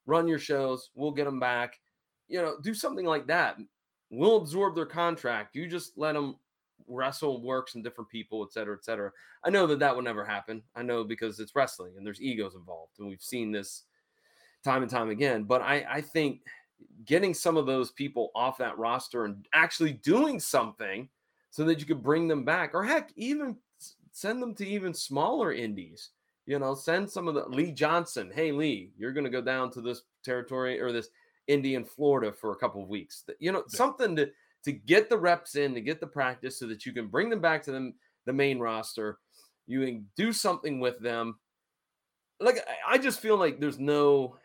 [0.07, 0.89] Run your shows.
[0.95, 1.79] We'll get them back.
[2.27, 3.57] You know, do something like that.
[4.09, 5.55] We'll absorb their contract.
[5.55, 6.37] You just let them
[6.87, 9.11] wrestle, works and different people, et cetera, et cetera.
[9.43, 10.61] I know that that would never happen.
[10.75, 13.83] I know because it's wrestling and there's egos involved, and we've seen this
[14.63, 15.43] time and time again.
[15.43, 16.41] But I, I think
[17.05, 21.09] getting some of those people off that roster and actually doing something
[21.51, 23.55] so that you could bring them back, or heck, even
[24.11, 26.09] send them to even smaller indies.
[26.47, 28.31] You know, send some of the Lee Johnson.
[28.33, 31.09] Hey, Lee, you're going to go down to this territory or this
[31.49, 33.23] indie in Florida for a couple of weeks.
[33.39, 33.77] You know, Yeah.
[33.77, 34.29] something to
[34.65, 37.41] to get the reps in, to get the practice, so that you can bring them
[37.41, 37.93] back to them
[38.25, 39.19] the main roster.
[39.67, 41.39] You can do something with them.
[42.39, 44.37] Like I- just feel like there's no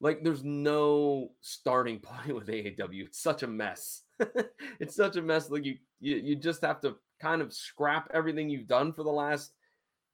[0.00, 3.06] like there's no starting point with AEW.
[3.06, 4.02] It's such a mess.
[4.80, 5.50] it's such a mess.
[5.50, 9.10] Like you, you you just have to kind of scrap everything you've done for the
[9.10, 9.52] last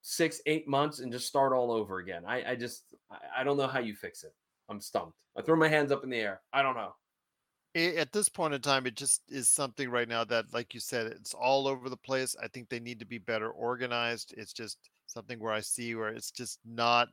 [0.02, 2.24] six, eight months and just start all over again.
[2.26, 4.34] I, I just I, I don't know how you fix it.
[4.68, 5.22] I'm stumped.
[5.36, 6.40] I throw my hands up in the air.
[6.52, 6.94] I don't know.
[7.76, 10.80] I- at this point in time, it just is something right now that, like you
[10.80, 12.36] said, it's all over the place.
[12.36, 14.34] I think they need to be better organized.
[14.36, 17.08] It's just something where I see where it's just not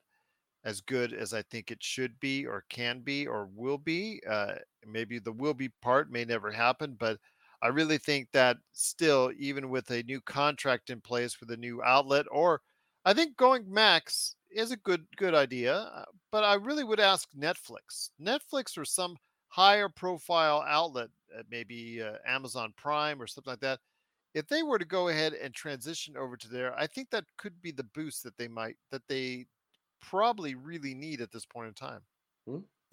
[0.63, 4.21] as good as I think it should be, or can be, or will be.
[4.27, 4.55] Uh,
[4.85, 7.19] maybe the will be part may never happen, but
[7.61, 11.81] I really think that still, even with a new contract in place with a new
[11.83, 12.61] outlet, or
[13.05, 15.75] I think going max is a good good idea.
[15.75, 19.17] uh, But I really would ask Netflix, Netflix or some
[19.51, 23.79] higher profile outlet, uh, maybe uh, Amazon Prime or something like that,
[24.33, 27.61] if they were to go ahead and transition over to there, I think that could
[27.61, 29.45] be the boost that they might that they
[30.01, 32.01] probably really need at this point in time.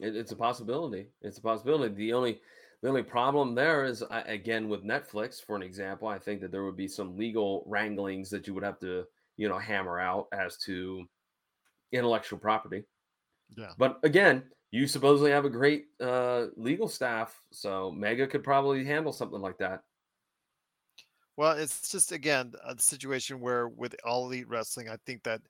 [0.01, 1.09] It's a possibility.
[1.23, 1.95] It's a possibility.
[1.95, 2.41] The only
[2.83, 6.65] the only problem there is again with Netflix, for an example, I think that there
[6.65, 9.05] would be some legal wranglings that you would have to
[9.37, 11.05] you know hammer out as to
[11.93, 12.83] intellectual property.
[13.57, 13.73] Yeah.
[13.79, 19.13] But again, you supposedly have a great uh, legal staff, so Mega could probably handle
[19.13, 19.85] something like that.
[21.37, 25.43] Well, it's just again a situation where with all elite wrestling, I think that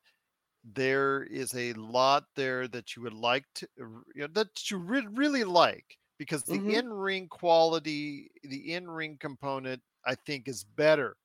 [0.63, 5.07] there is a lot there that you would like to you know, that you re-
[5.11, 6.75] really like because the Mhm.
[6.75, 11.17] in-ring quality, the in-ring component, I think is better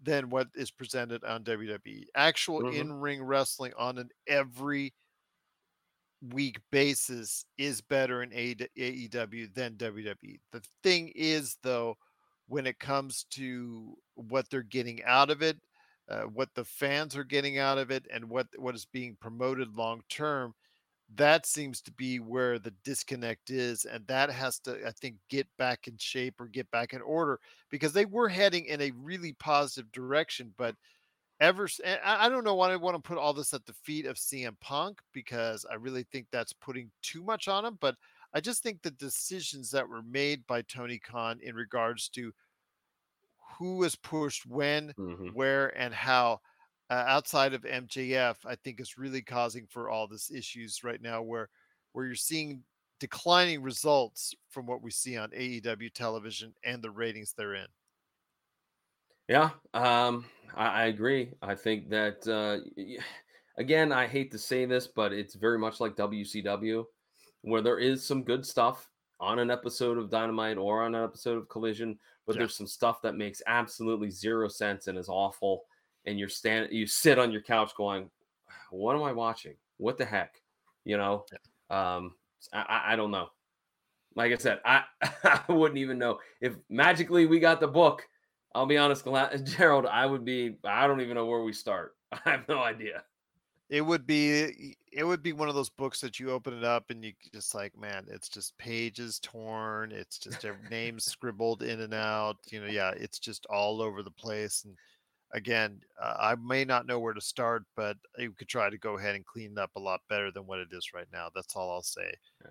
[0.00, 2.08] than what is presented on WWE.
[2.14, 2.64] Actual Mhm.
[2.68, 4.94] in-ring wrestling on an every
[6.32, 10.38] week basis is better in AEW than WWE.
[10.52, 11.96] The thing is, though,
[12.48, 15.56] when it comes to what they're getting out of it,
[16.08, 19.76] uh, what the fans are getting out of it, and what what is being promoted
[19.76, 20.54] long term,
[21.14, 25.46] that seems to be where the disconnect is, and that has to, I think, get
[25.58, 29.32] back in shape or get back in order because they were heading in a really
[29.34, 30.74] positive direction, but
[31.44, 34.06] ever and I don't know why I want to put all this at the feet
[34.06, 37.76] of CM Punk because I really think that's putting too much on him.
[37.80, 37.96] But
[38.32, 42.32] I just think the decisions that were made by Tony Khan in regards to
[43.58, 45.30] who was pushed when, Mhm.
[45.32, 46.40] where, and how
[46.90, 51.22] uh, outside of MJF, I think is really causing for all this issues right now
[51.22, 51.48] where
[51.92, 52.64] where you're seeing
[53.00, 57.68] declining results from what we see on AEW television and the ratings they're in.
[59.28, 61.30] Yeah, um, I, I agree.
[61.42, 62.58] I think that uh,
[63.58, 66.84] again, I hate to say this, but it's very much like WCW,
[67.42, 68.88] where there is some good stuff
[69.20, 72.40] on an episode of Dynamite or on an episode of Collision, but Yeah.
[72.40, 75.64] there's some stuff that makes absolutely zero sense and is awful.
[76.06, 78.10] And you're stand, you sit on your couch going,
[78.70, 79.54] "What am I watching?
[79.78, 80.42] What the heck?"
[80.84, 81.24] You know.
[81.70, 82.14] Um,
[82.52, 83.28] I, I- I don't know.
[84.14, 84.82] like I said, I
[85.24, 88.06] I wouldn't even know if magically we got the book.
[88.54, 89.04] I'll be honest,
[89.44, 90.56] Gerald, I would be.
[90.64, 91.94] I don't even know where we start.
[92.12, 93.02] I have no idea.
[93.70, 96.90] It would be it would be one of those books that you open it up
[96.90, 99.90] and you just like, man, it's just pages torn.
[99.90, 102.36] It's just names scribbled in and out.
[102.50, 104.64] You know, yeah, it's just all over the place.
[104.64, 104.76] And
[105.32, 108.98] again, uh, I may not know where to start, but you could try to go
[108.98, 111.28] ahead and clean it up a lot better than what it is right now.
[111.34, 112.12] That's all I'll say.
[112.44, 112.50] Yeah.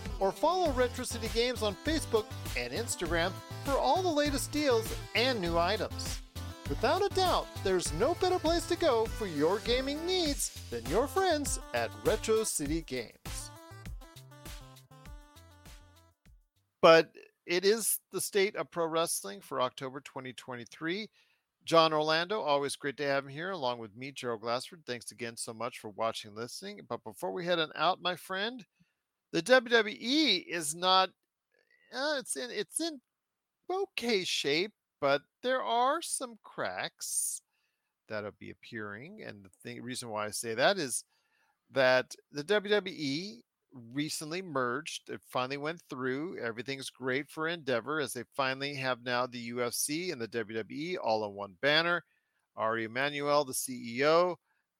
[0.21, 3.33] or follow Retro City Games on Facebook and Instagram
[3.65, 6.21] for all the latest deals and new items.
[6.69, 11.07] Without a doubt, there's no better place to go for your gaming needs than your
[11.07, 13.51] friends at Retro City Games.
[16.81, 17.11] But
[17.45, 21.09] it is the state of pro wrestling for October 2023.
[21.65, 24.83] John Orlando, always great to have him here, along with me, Gerald Glassford.
[24.85, 26.79] Thanks again so much for watching and listening.
[26.87, 28.65] But before we head on out, my friend,
[29.31, 31.09] the WWE is not.
[31.93, 33.01] Uh, it's in it's in
[33.69, 34.71] okay shape
[35.01, 37.41] but there are some cracks
[38.07, 39.23] that'll be appearing.
[39.25, 41.03] And the thing, reason why I say that is
[41.71, 43.39] that the WWE
[43.91, 45.09] recently merged.
[45.09, 46.37] It finally went through.
[46.37, 51.23] Everything's great for Endeavor as they finally have now the UFC and the WWE all
[51.23, 52.03] on one banner.
[52.55, 54.35] Ari Emanuel, the CEO,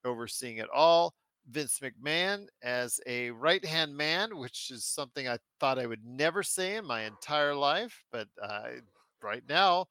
[0.05, 1.15] overseeing it all.
[1.51, 6.43] Vince McMahon as a right hand man, which is something I thought I would never
[6.43, 8.03] say in my entire life.
[8.11, 8.69] But uh,
[9.21, 9.87] right now,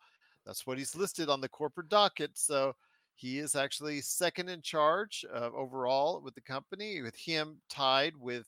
[0.47, 2.33] that's what he's listed on the corporate docket.
[2.35, 2.75] So
[3.15, 8.47] he is actually second in charge uh, overall with the company, with him tied with,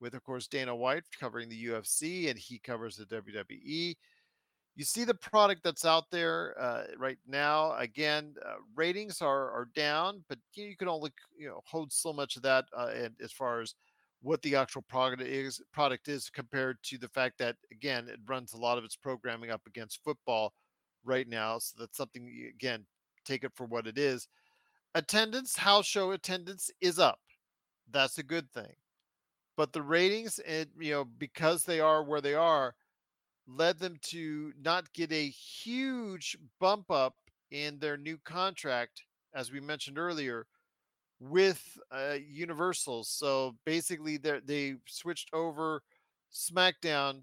[0.00, 3.94] with of course Dana White covering the UFC, and he covers the WWE.
[4.76, 7.76] You see the product that's out there uh, right now.
[7.76, 12.36] Again, uh, ratings are are down, but you, can only you know hold so much
[12.36, 13.74] of that, uh, and as far as
[14.22, 18.52] what the actual product is product is compared to the fact that again it runs
[18.54, 20.52] a lot of its programming up against football
[21.04, 21.58] right now.
[21.58, 22.84] So that's something, again,
[23.24, 24.28] take it for what it is.
[24.94, 27.18] Attendance, house show attendance is up.
[27.90, 28.72] That's a good thing.
[29.56, 32.74] But the ratings, and you know, because they are where they are,
[33.46, 37.14] led them to not get a huge bump up
[37.50, 39.02] in their new contract,
[39.34, 40.46] as we mentioned earlier,
[41.20, 43.04] with uh, Universal.
[43.04, 45.82] So basically, they they switched over
[46.32, 47.22] SmackDown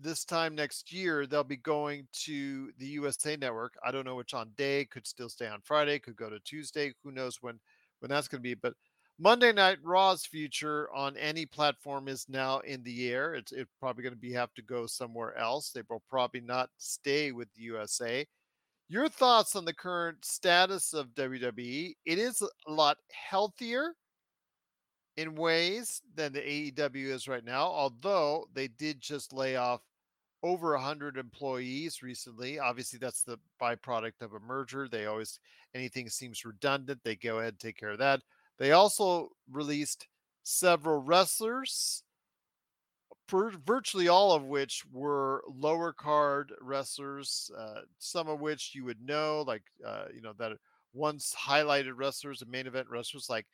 [0.00, 3.74] this time next year they'll be going to the USA network.
[3.84, 6.92] I don't know which on day, could still stay on Friday, could go to Tuesday,
[7.02, 7.60] who knows when
[8.00, 8.74] when that's going to be, but
[9.18, 13.34] Monday Night Raw's future on any platform is now in the air.
[13.34, 15.70] It's, it's probably going to be have to go somewhere else.
[15.70, 18.26] They will probably not stay with the USA.
[18.88, 21.94] Your thoughts on the current status of WWE?
[22.04, 23.94] It is a lot healthier
[25.16, 29.80] in ways than the AEW is right now, although they did just lay off
[30.42, 32.58] over 100 employees recently.
[32.58, 34.88] Obviously, that's the byproduct of a merger.
[34.88, 35.38] They always,
[35.72, 38.20] anything seems redundant, they go ahead and take care of that.
[38.58, 40.06] They also released
[40.42, 42.02] several wrestlers,
[43.30, 49.42] virtually all of which were lower card wrestlers, uh, some of which you would know,
[49.46, 50.52] like, uh, you know, that
[50.92, 53.46] once highlighted wrestlers and main event wrestlers like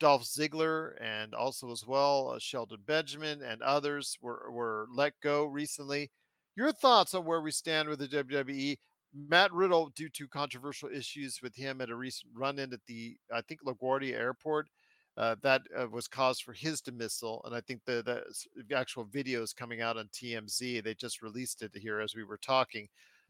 [0.00, 5.44] Dolph Ziggler and also as well uh, Shelton Benjamin and others were were let go
[5.44, 6.10] recently.
[6.56, 8.78] Your thoughts on where we stand with the WWE?
[9.14, 13.40] Matt Riddle, due to controversial issues with him at a recent run-in at the I
[13.42, 14.68] think LaGuardia Airport,
[15.16, 17.42] uh, that uh, was cause for his dismissal.
[17.44, 18.22] And I think the,
[18.68, 20.84] the actual video is coming out on TMZ.
[20.84, 22.86] They just released it here as we were talking.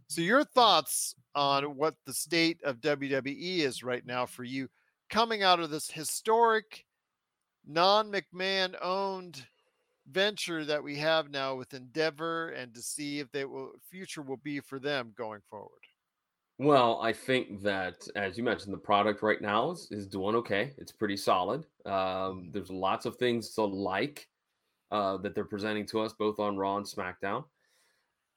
[0.09, 4.69] So your thoughts on what the state of WWE is right now for you?
[5.09, 6.85] coming out of this historic
[7.67, 9.47] non McMahon owned
[10.11, 14.39] venture that we have now with Endeavor and to see if the will future will
[14.39, 15.71] be for them going forward.
[16.59, 20.73] Well, I think that as you mentioned, the product right now is, is doing okay.
[20.79, 21.65] It's pretty solid.
[21.87, 22.51] Um, mm-hmm.
[22.53, 24.27] there's lots of things to like
[24.91, 27.45] uh, that they're presenting to us both on Raw and SmackDown.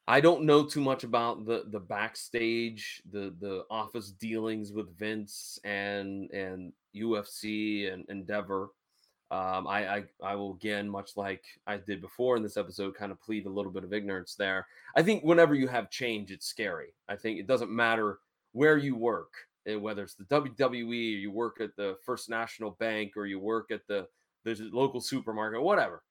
[0.07, 5.59] I don't know too much about the the backstage, the the office dealings with Vince
[5.63, 8.69] and and UFC and Endeavor.
[9.31, 13.13] Um, I, I I will again, much like I did before in this episode, kind
[13.13, 14.67] of plead a little bit of ignorance there.
[14.93, 16.93] I think whenever you have change, it's scary.
[17.07, 18.19] I think it doesn't matter
[18.51, 19.33] where you work,
[19.67, 23.39] eh, whether it's the WWE or you work at the First National Bank or you
[23.39, 24.05] work at the
[24.43, 26.03] the local supermarket, whatever.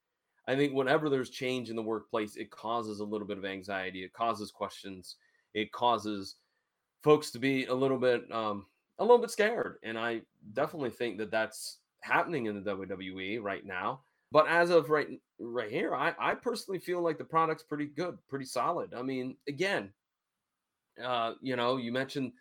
[0.48, 4.02] I think whenever there's change in the workplace, it causes a little bit of anxiety.
[4.02, 5.16] It causes questions.
[5.52, 6.36] It causes
[7.02, 8.64] folks to be a little bit um,
[8.98, 10.22] a little bit scared, and I
[10.54, 14.00] definitely think that that's happening in the WWE right now.
[14.32, 15.08] But as of right
[15.40, 18.94] right here, I, I personally feel like the product's pretty good, pretty solid.
[18.94, 19.92] I mean, again,
[21.02, 22.32] uh, you know, you mentioned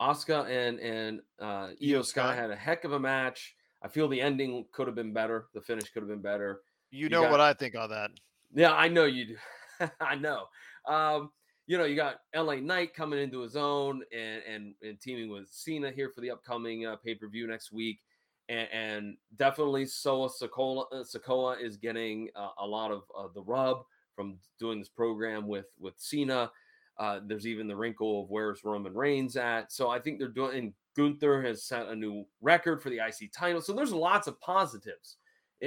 [0.00, 3.54] Asuka and and uh, Iyo Sky had a heck of a match.
[3.82, 5.46] I feel the ending could have been better.
[5.54, 6.60] The finish could have been better.
[6.90, 8.10] You, you know got, what I think on that.
[8.54, 9.88] Yeah, I know you do.
[10.00, 10.44] I know.
[10.86, 11.30] Um,
[11.66, 15.48] you know, you got LA Knight coming into his own and and, and teaming with
[15.50, 18.00] Cena here for the upcoming uh, pay per view next week
[18.48, 23.42] and, and definitely Solo Sikoa, uh, Sikoa is getting uh, a lot of uh, the
[23.42, 23.82] rub
[24.14, 26.50] from doing this program with with Cena.
[26.98, 29.72] Uh, there's even the wrinkle of where's Roman Reigns at.
[29.72, 30.58] So I think they're doing.
[30.58, 33.60] And Gunther has set a new record for the IC title.
[33.60, 35.18] So there's lots of positives.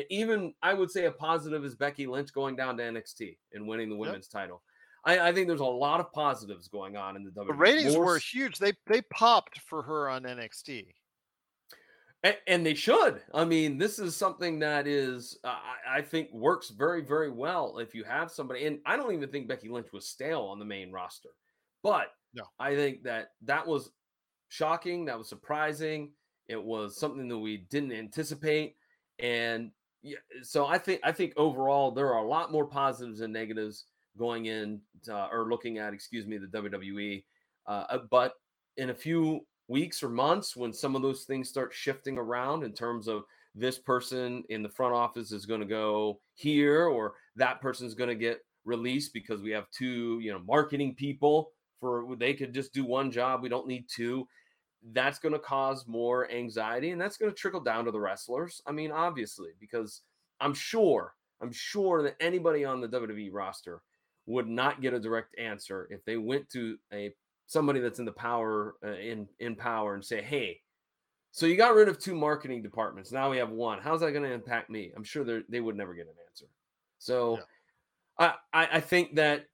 [0.10, 3.90] Even I would say a positive is Becky Lynch going down to NXT and winning
[3.90, 4.42] the women's yep.
[4.42, 4.62] title.
[5.04, 7.48] I, I, think there's a lot of positives going on in the WWE.
[7.48, 8.06] The ratings More...
[8.06, 8.60] were huge.
[8.60, 10.88] They they popped for her on NXT.
[12.48, 13.22] And, they should.
[13.34, 15.56] I mean, this is something that is, uh,
[15.90, 18.68] I, think, works very, very well if you have somebody.
[18.68, 21.30] And I don't even think Becky Lynch was stale on the main roster,
[21.82, 22.44] but no.
[22.60, 23.90] I think that that was
[24.50, 25.06] shocking.
[25.06, 26.12] That was surprising.
[26.48, 28.76] It was something that we didn't anticipate,
[29.20, 29.72] and
[30.04, 33.86] yeah, so I think I think overall there are a lot more positives and negatives
[34.18, 37.24] going in uh, or looking at, excuse me, the WWE.
[37.68, 38.34] Uh, uh, but
[38.78, 42.74] in a few weeks or months when some of those things start shifting around in
[42.74, 43.24] terms of
[43.56, 47.96] this person in the front office is going to go here or that person is
[47.96, 52.54] going to get released because we have two you know marketing people for they could
[52.54, 54.28] just do one job we don't need two.
[54.92, 58.62] That's going to cause more anxiety and that's going to trickle down to the wrestlers
[58.68, 60.02] i mean obviously because
[60.42, 63.84] i'm sure i'm sure that anybody on the wwe roster
[64.26, 67.14] would not get a direct answer if they went to a
[67.52, 70.62] somebody that's in the power uh, in in power and say, "Hey,
[71.32, 73.12] so you got rid of two marketing departments.
[73.12, 73.80] Now we have one.
[73.82, 76.46] How's that going to impact me?" I'm sure they would never get an answer.
[76.98, 77.40] So,
[78.20, 78.34] yeah.
[78.54, 79.48] I, I I think that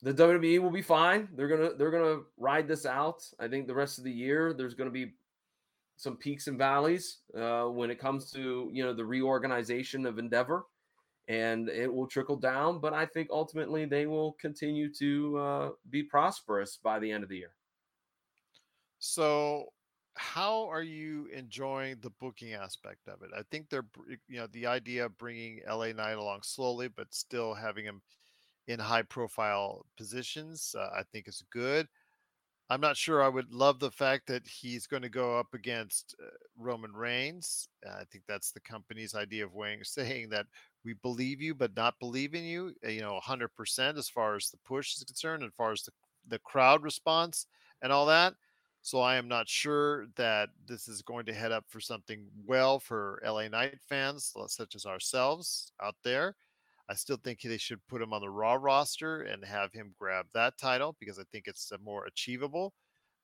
[0.00, 1.28] the WWE will be fine.
[1.36, 3.22] They're gonna they're gonna ride this out.
[3.38, 5.12] I think the rest of the year there's gonna be
[5.96, 10.64] some peaks and valleys uh, when it comes to you know the reorganization of Endeavor
[11.28, 12.80] and it will trickle down.
[12.80, 17.30] But I think ultimately they will continue to uh, be prosperous by the end of
[17.30, 17.54] the year.
[18.98, 19.66] So,
[20.14, 23.30] how are you enjoying the booking aspect of it?
[23.36, 23.86] I think they're,
[24.28, 28.02] you know, the idea of bringing LA Knight along slowly, but still having him
[28.68, 31.88] in high profile positions, uh, I think is good.
[32.70, 36.14] I'm not sure I would love the fact that he's going to go up against
[36.22, 37.68] uh, Roman Reigns.
[37.86, 40.46] Uh, I think that's the company's idea of weighing, saying that
[40.84, 44.50] we believe you but not believe in you uh, you know 100% as far as
[44.50, 45.92] the push is concerned as far as the,
[46.28, 47.46] the crowd response
[47.82, 48.34] and all that.
[48.84, 52.80] So i am not sure that this is going to head up for something well
[52.80, 56.34] for la knight fans such as ourselves out there.
[56.88, 60.26] I still think they should put him on the raw roster and have him grab
[60.34, 62.74] that title because i think it's more achievable.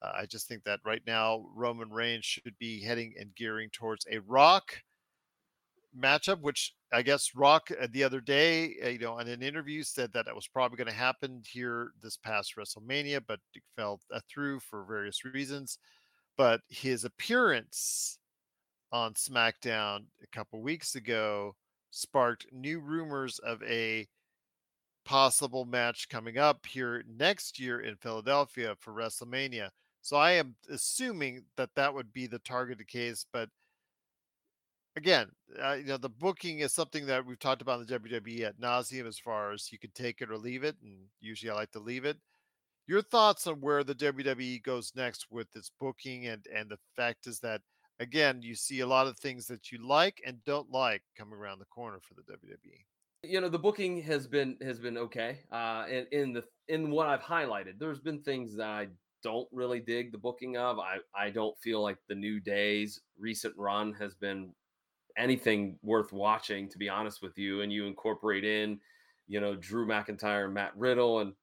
[0.00, 4.06] Uh, i just think that right now roman reigns should be heading and gearing towards
[4.10, 4.80] a rock
[6.00, 9.82] matchup, which I guess Rock uh, the other day, uh, you know, in an interview
[9.82, 14.00] said that it was probably going to happen here this past WrestleMania, but it fell
[14.12, 15.78] uh, through for various reasons.
[16.36, 18.18] But his appearance
[18.92, 21.54] on SmackDown a couple weeks ago
[21.90, 24.06] sparked new rumors of a
[25.04, 29.70] possible match coming up here next year in Philadelphia for WrestleMania.
[30.02, 33.48] So I am assuming that that would be the targeted case, but
[34.98, 35.28] again,
[35.62, 38.60] uh, you know, the booking is something that we've talked about in the WWE at
[38.60, 40.76] nauseum as far as you can take it or leave it.
[40.82, 42.18] And usually I like to leave it.
[42.86, 47.26] Your thoughts on where the WWE goes next with its booking and and the fact
[47.26, 47.60] is that
[48.00, 51.58] again, you see a lot of things that you like and don't like coming around
[51.60, 52.84] the corner for the WWE.
[53.24, 55.38] You know, the booking has been has been okay.
[55.52, 58.88] Uh in, in the in what I've highlighted, there's been things that I
[59.22, 60.78] don't really dig the booking of.
[60.78, 64.54] I I don't feel like the New Day's recent run has been
[65.18, 67.60] anything worth watching, to be honest with you.
[67.62, 68.80] And you incorporate in,
[69.26, 71.34] you know, Drew McIntyre, and Matt Riddle, and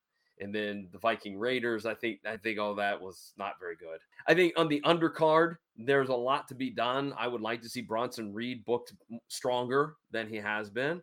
[0.42, 1.86] and then the Viking Raiders.
[1.86, 4.00] I think I think all that was not very good.
[4.28, 7.14] I think on the undercard, there's a lot to be done.
[7.18, 8.94] I would like to see Bronson Reed booked
[9.28, 11.02] stronger than he has been.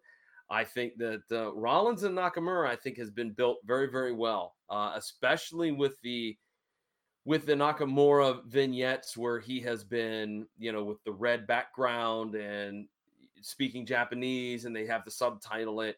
[0.51, 4.57] I think that uh, Rollins and Nakamura, I think, has been built very, very well,
[4.69, 6.37] uh, especially with the
[7.25, 12.89] with the Nakamura vignettes where he has been, you know, with the red background and
[13.41, 15.97] speaking Japanese, and they have to subtitle it.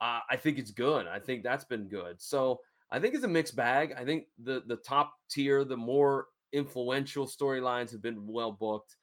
[0.00, 1.06] Uh, I think it's good.
[1.06, 2.20] I think that's been good.
[2.20, 2.60] So
[2.90, 3.94] I think it's a mixed bag.
[3.96, 8.96] I think the the top tier, the more influential storylines have been well booked.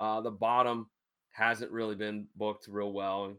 [0.00, 0.88] Uh, the bottom
[1.30, 3.34] hasn't really been booked real well.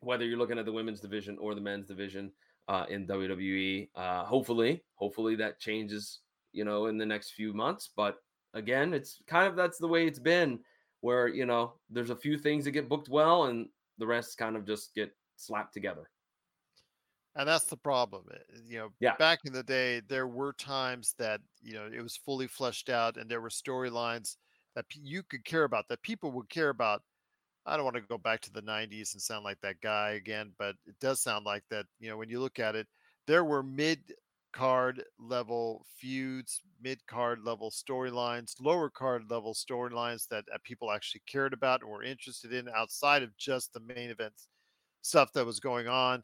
[0.00, 2.32] Whether you're looking at the women's division or the men's division
[2.68, 6.20] uh, in WWE, uh, hopefully, hopefully that changes.
[6.52, 7.90] You know, in the next few months.
[7.94, 8.18] But
[8.54, 10.60] again, it's kind of that's the way it's been.
[11.00, 14.56] Where you know there's a few things that get booked well, and the rest kind
[14.56, 16.10] of just get slapped together.
[17.34, 18.28] And that's the problem.
[18.32, 19.16] eh, You know, Yeah.
[19.18, 23.16] back in the day, there were times that, you know, it was fully fleshed out
[23.16, 24.36] and there were storylines
[24.74, 27.02] that you could care about, that people would care about.
[27.66, 30.54] I don't want to go back to the 90s and sound like that guy again,
[30.58, 31.86] but it does sound like that.
[32.00, 32.88] You know, when you look at it,
[33.26, 34.14] there were mid
[34.52, 41.22] card level feuds, mid card level storylines, lower card level storylines that uh, people actually
[41.26, 44.34] cared about and were interested in outside of just the main event
[45.02, 46.22] stuff that was going on.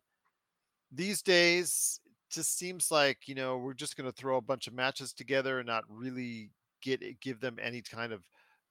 [0.92, 4.66] These days it just seems like you know we're just going to throw a bunch
[4.66, 6.50] of matches together and not really
[6.82, 8.22] get give them any kind of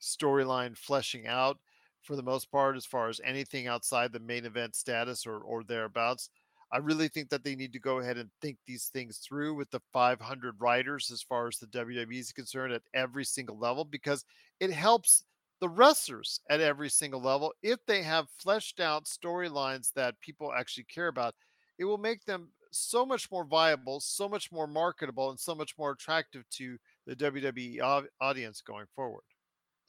[0.02, 1.58] storyline fleshing out
[2.02, 5.64] for the most part as far as anything outside the main event status or or
[5.64, 6.30] thereabouts
[6.72, 9.70] i really think that they need to go ahead and think these things through with
[9.72, 14.26] the 500 writers as far as the wwe is concerned at every single level because
[14.60, 15.26] it helps
[15.62, 20.84] the wrestlers at every single level if they have fleshed out storylines that people actually
[20.86, 21.34] care about
[21.78, 25.78] it will make them so much more viable, so much more marketable, and so much
[25.78, 29.24] more attractive to the WWE audience going forward.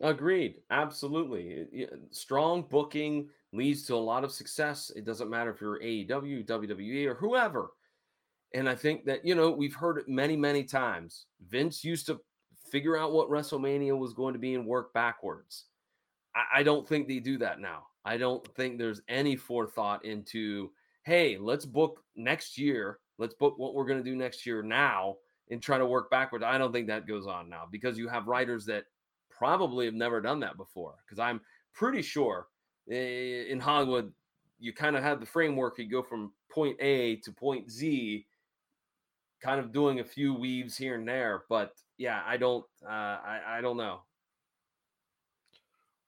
[0.01, 0.63] Agreed.
[0.71, 1.89] Absolutely.
[2.11, 4.91] Strong booking leads to a lot of success.
[4.95, 7.71] It doesn't matter if you're AEW, WWE, or whoever.
[8.55, 11.27] And I think that, you know, we've heard it many, many times.
[11.49, 12.21] Vince used to
[12.71, 15.65] figure out what WrestleMania was going to be and work backwards.
[16.35, 17.87] I, I don't think they do that now.
[18.05, 20.71] I don't think there's any forethought into,
[21.03, 22.99] hey, let's book next year.
[23.19, 25.17] Let's book what we're going to do next year now
[25.51, 26.45] and try to work backwards.
[26.45, 28.85] I don't think that goes on now because you have writers that
[29.31, 30.95] probably have never done that before.
[31.05, 31.41] Because I'm
[31.73, 32.47] pretty sure
[32.89, 34.13] in Hollywood,
[34.59, 35.79] you kind of have the framework.
[35.79, 38.27] You go from point A to point Z,
[39.41, 41.45] kind of doing a few weaves here and there.
[41.49, 44.01] But yeah, I don't, uh, I, I don't know.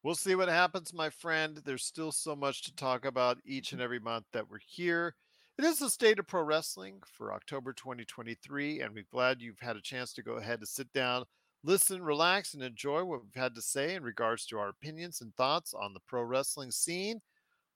[0.03, 1.61] We'll see what happens, my friend.
[1.65, 5.17] There's still so much to talk about each and every month that we're here.
[5.59, 9.75] It is the state of pro wrestling for October 2023, and we're glad you've had
[9.75, 11.25] a chance to go ahead and sit down,
[11.63, 15.35] listen, relax, and enjoy what we've had to say in regards to our opinions and
[15.37, 17.21] thoughts on the pro wrestling scene.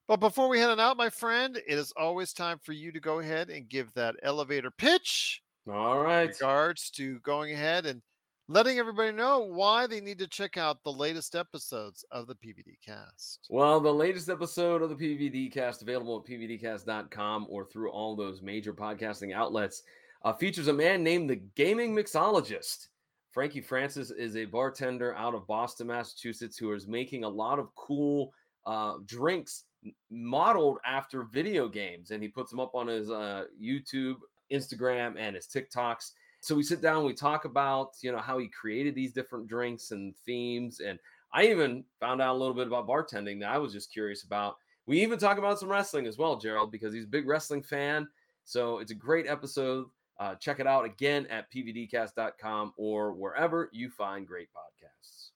[0.09, 3.01] But before we head on out, my friend, it is always time for you to
[3.01, 6.25] go ahead and give that elevator pitch All right.
[6.25, 8.03] in regards to going ahead and
[8.49, 12.75] letting everybody know why they need to check out the latest episodes of the PVD
[12.85, 13.47] cast.
[13.49, 18.43] Well, the latest episode of the PVD cast available at pvdcast.com or through all those
[18.43, 19.85] major podcasting outlets
[20.25, 22.89] uh, features a man named the Gaming Mixologist.
[23.33, 27.75] Frankie Francis is a bartender out of Boston, Massachusetts, who is making a lot of
[27.75, 28.33] cool
[28.67, 29.65] uh, drinks
[30.11, 34.17] modeled after video games, and he puts them up on his uh, YouTube,
[34.53, 36.13] Instagram, and his TikToks.
[36.41, 39.93] So we sit down, we talk about you know how he created these different drinks
[39.93, 40.99] and themes, and
[41.33, 44.57] I even found out a little bit about bartending that I was just curious about.
[44.85, 48.09] We even talk about some wrestling as well, Gerald, because he's a big wrestling fan.
[48.45, 49.87] So it's a great episode.
[50.23, 55.31] Uh, check it out again at pvdcast.com or wherever you find great podcasts.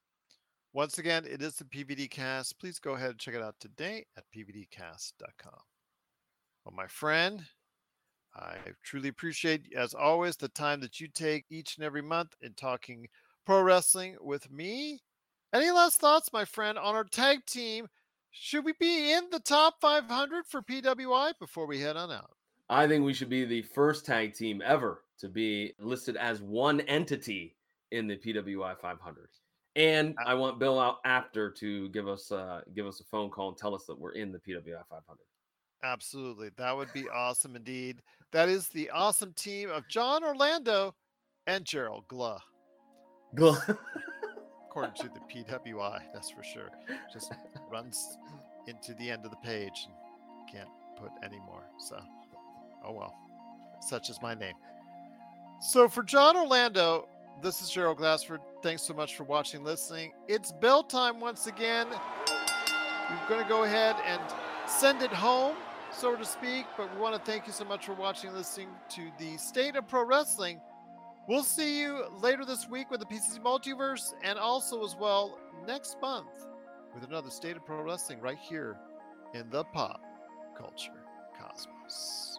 [0.74, 2.56] Once again, it is the PVD cast.
[2.60, 5.58] Please go ahead and check it out today at pvdcast.com.
[6.64, 7.42] Well, my friend,
[8.36, 12.54] I truly appreciate, as always, the time that you take each and every month in
[12.54, 13.08] talking
[13.44, 15.00] pro wrestling with me.
[15.52, 17.88] Any last thoughts, my friend, on our tag team?
[18.30, 22.35] Should we be in the top 500 for PWI before we head on out?
[22.68, 26.80] I think we should be the first tag team ever to be listed as one
[26.82, 27.56] entity
[27.92, 29.28] in the PWI 500.
[29.76, 33.56] And I want Bill Apter to give us uh, give us a phone call and
[33.56, 35.02] tell us that we're in the PWI 500.
[35.84, 36.50] Absolutely.
[36.56, 38.02] That would be awesome indeed.
[38.32, 40.94] That is the awesome team of John Orlando
[41.46, 42.38] and Gerald Gluh.
[43.34, 43.58] Gluh,
[44.66, 46.70] according to the PWI, that's for sure.
[47.12, 47.32] Just
[47.70, 48.16] runs
[48.66, 51.64] into the end of the page and can't put any more.
[51.78, 52.00] So,
[52.84, 53.14] oh well.
[53.80, 54.54] Such is my name.
[55.60, 57.08] So for John Orlando,
[57.42, 58.40] this is Gerald Glassford.
[58.62, 60.12] Thanks so much for watching, listening.
[60.28, 61.86] It's bell time once again.
[61.88, 64.20] We're going to go ahead and
[64.66, 65.54] send it home,
[65.92, 66.66] so to speak.
[66.76, 69.76] But we want to thank you so much for watching, and listening to the State
[69.76, 70.60] of Pro Wrestling.
[71.28, 75.96] We'll see you later this week with the PCC Multiverse, and also as well next
[76.00, 76.46] month
[76.94, 78.76] with another State of Pro Wrestling right here
[79.34, 80.00] in the Pop
[80.56, 81.04] Culture
[81.38, 82.35] Cosmos.